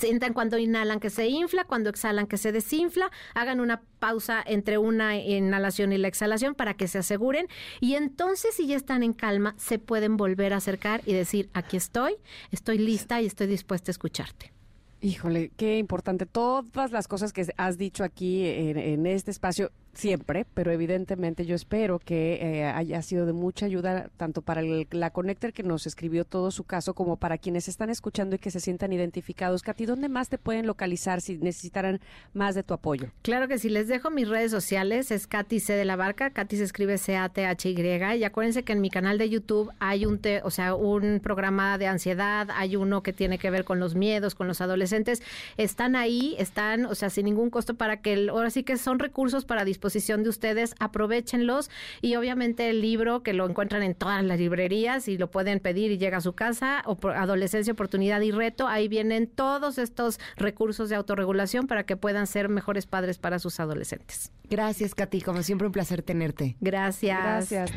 Sientan 0.00 0.32
cuando 0.32 0.56
inhalan 0.56 0.98
que 0.98 1.10
se 1.10 1.28
infla, 1.28 1.64
cuando 1.64 1.90
exhalan 1.90 2.26
que 2.26 2.38
se 2.38 2.52
desinfla, 2.52 3.10
hagan 3.34 3.60
una 3.60 3.82
pausa 3.98 4.42
entre 4.46 4.78
una 4.78 5.18
inhalación 5.18 5.92
y 5.92 5.98
la 5.98 6.08
exhalación 6.08 6.54
para 6.54 6.72
que 6.72 6.88
se 6.88 6.96
aseguren 6.96 7.48
y 7.80 7.96
entonces 7.96 8.54
si 8.54 8.66
ya 8.66 8.76
están 8.76 9.02
en 9.02 9.12
calma 9.12 9.54
se 9.58 9.78
pueden 9.78 10.16
volver 10.16 10.54
a 10.54 10.56
acercar 10.56 11.02
y 11.04 11.12
decir, 11.12 11.50
aquí 11.52 11.76
estoy, 11.76 12.14
estoy 12.50 12.78
lista 12.78 13.20
y 13.20 13.26
estoy 13.26 13.46
dispuesta 13.46 13.90
a 13.90 13.92
escucharte. 13.92 14.52
Híjole, 15.02 15.50
qué 15.58 15.76
importante. 15.76 16.24
Todas 16.24 16.92
las 16.92 17.06
cosas 17.06 17.34
que 17.34 17.46
has 17.58 17.76
dicho 17.76 18.02
aquí 18.02 18.46
en, 18.46 18.78
en 18.78 19.04
este 19.06 19.30
espacio, 19.30 19.70
siempre, 19.92 20.46
pero 20.54 20.70
evidentemente 20.70 21.46
yo 21.46 21.54
espero 21.54 21.98
que 21.98 22.38
eh, 22.40 22.64
haya 22.64 23.02
sido 23.02 23.26
de 23.26 23.32
mucha 23.32 23.66
ayuda 23.66 24.10
tanto 24.16 24.42
para 24.42 24.62
la 24.62 25.10
Connector 25.10 25.52
que 25.52 25.62
nos 25.62 25.86
escribió 25.86 26.24
todo 26.24 26.50
su 26.50 26.64
caso 26.64 26.94
como 26.94 27.16
para 27.16 27.38
quienes 27.38 27.68
están 27.68 27.90
escuchando 27.90 28.36
y 28.36 28.38
que 28.38 28.50
se 28.50 28.60
sientan 28.60 28.92
identificados. 28.92 29.62
Katy, 29.62 29.86
¿dónde 29.86 30.08
más 30.08 30.28
te 30.28 30.38
pueden 30.38 30.66
localizar 30.66 31.20
si 31.20 31.38
necesitaran 31.38 32.00
más 32.32 32.54
de 32.54 32.62
tu 32.62 32.74
apoyo? 32.74 33.08
Claro 33.22 33.48
que 33.48 33.58
sí, 33.58 33.68
les 33.68 33.88
dejo 33.88 34.10
mis 34.10 34.28
redes 34.28 34.50
sociales, 34.50 35.10
es 35.10 35.26
Katy 35.26 35.60
C 35.60 35.74
de 35.74 35.84
la 35.84 35.96
Barca, 35.96 36.30
Katy 36.30 36.56
se 36.56 36.64
escribe 36.64 36.98
C-A-T-H-Y 36.98 38.18
y 38.18 38.24
acuérdense 38.24 38.62
que 38.62 38.72
en 38.72 38.80
mi 38.80 38.90
canal 38.90 39.18
de 39.18 39.28
YouTube 39.28 39.70
hay 39.78 40.06
un, 40.06 40.20
o 40.42 40.50
sea, 40.50 40.74
un 40.74 41.20
programa 41.20 41.78
de 41.78 41.86
ansiedad, 41.86 42.48
hay 42.54 42.76
uno 42.76 43.02
que 43.02 43.12
tiene 43.12 43.38
que 43.38 43.50
ver 43.50 43.64
con 43.64 43.80
los 43.80 43.94
miedos, 43.94 44.34
con 44.34 44.46
los 44.46 44.60
adolescentes, 44.60 45.22
están 45.56 45.96
ahí, 45.96 46.34
están, 46.38 46.86
o 46.86 46.94
sea, 46.94 47.10
sin 47.10 47.24
ningún 47.24 47.50
costo 47.50 47.74
para 47.74 48.00
que, 48.00 48.28
ahora 48.30 48.50
sí 48.50 48.62
que 48.62 48.76
son 48.76 48.98
recursos 48.98 49.44
para 49.44 49.64
disposición 49.80 50.22
de 50.22 50.28
ustedes, 50.28 50.74
aprovechenlos 50.78 51.70
y 52.02 52.16
obviamente 52.16 52.68
el 52.68 52.82
libro 52.82 53.22
que 53.22 53.32
lo 53.32 53.48
encuentran 53.48 53.82
en 53.82 53.94
todas 53.94 54.22
las 54.22 54.38
librerías 54.38 55.08
y 55.08 55.16
lo 55.16 55.30
pueden 55.30 55.58
pedir 55.58 55.90
y 55.90 55.96
llega 55.96 56.18
a 56.18 56.20
su 56.20 56.34
casa, 56.34 56.82
o 56.84 56.98
Adolescencia, 57.08 57.72
Oportunidad 57.72 58.20
y 58.20 58.30
Reto, 58.30 58.68
ahí 58.68 58.88
vienen 58.88 59.26
todos 59.26 59.78
estos 59.78 60.20
recursos 60.36 60.90
de 60.90 60.96
autorregulación 60.96 61.66
para 61.66 61.84
que 61.84 61.96
puedan 61.96 62.26
ser 62.26 62.50
mejores 62.50 62.84
padres 62.84 63.16
para 63.16 63.38
sus 63.38 63.58
adolescentes. 63.58 64.32
Gracias, 64.50 64.94
Katy, 64.94 65.22
como 65.22 65.42
siempre 65.42 65.66
un 65.66 65.72
placer 65.72 66.02
tenerte. 66.02 66.56
Gracias. 66.60 67.50
Gracias. 67.50 67.70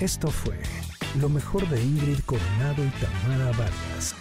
Esto 0.00 0.28
fue 0.30 0.58
lo 1.20 1.28
mejor 1.28 1.68
de 1.68 1.82
Ingrid 1.82 2.20
Coronado 2.24 2.82
y 2.82 2.90
Tamara 3.00 3.50
Vargas. 3.58 4.16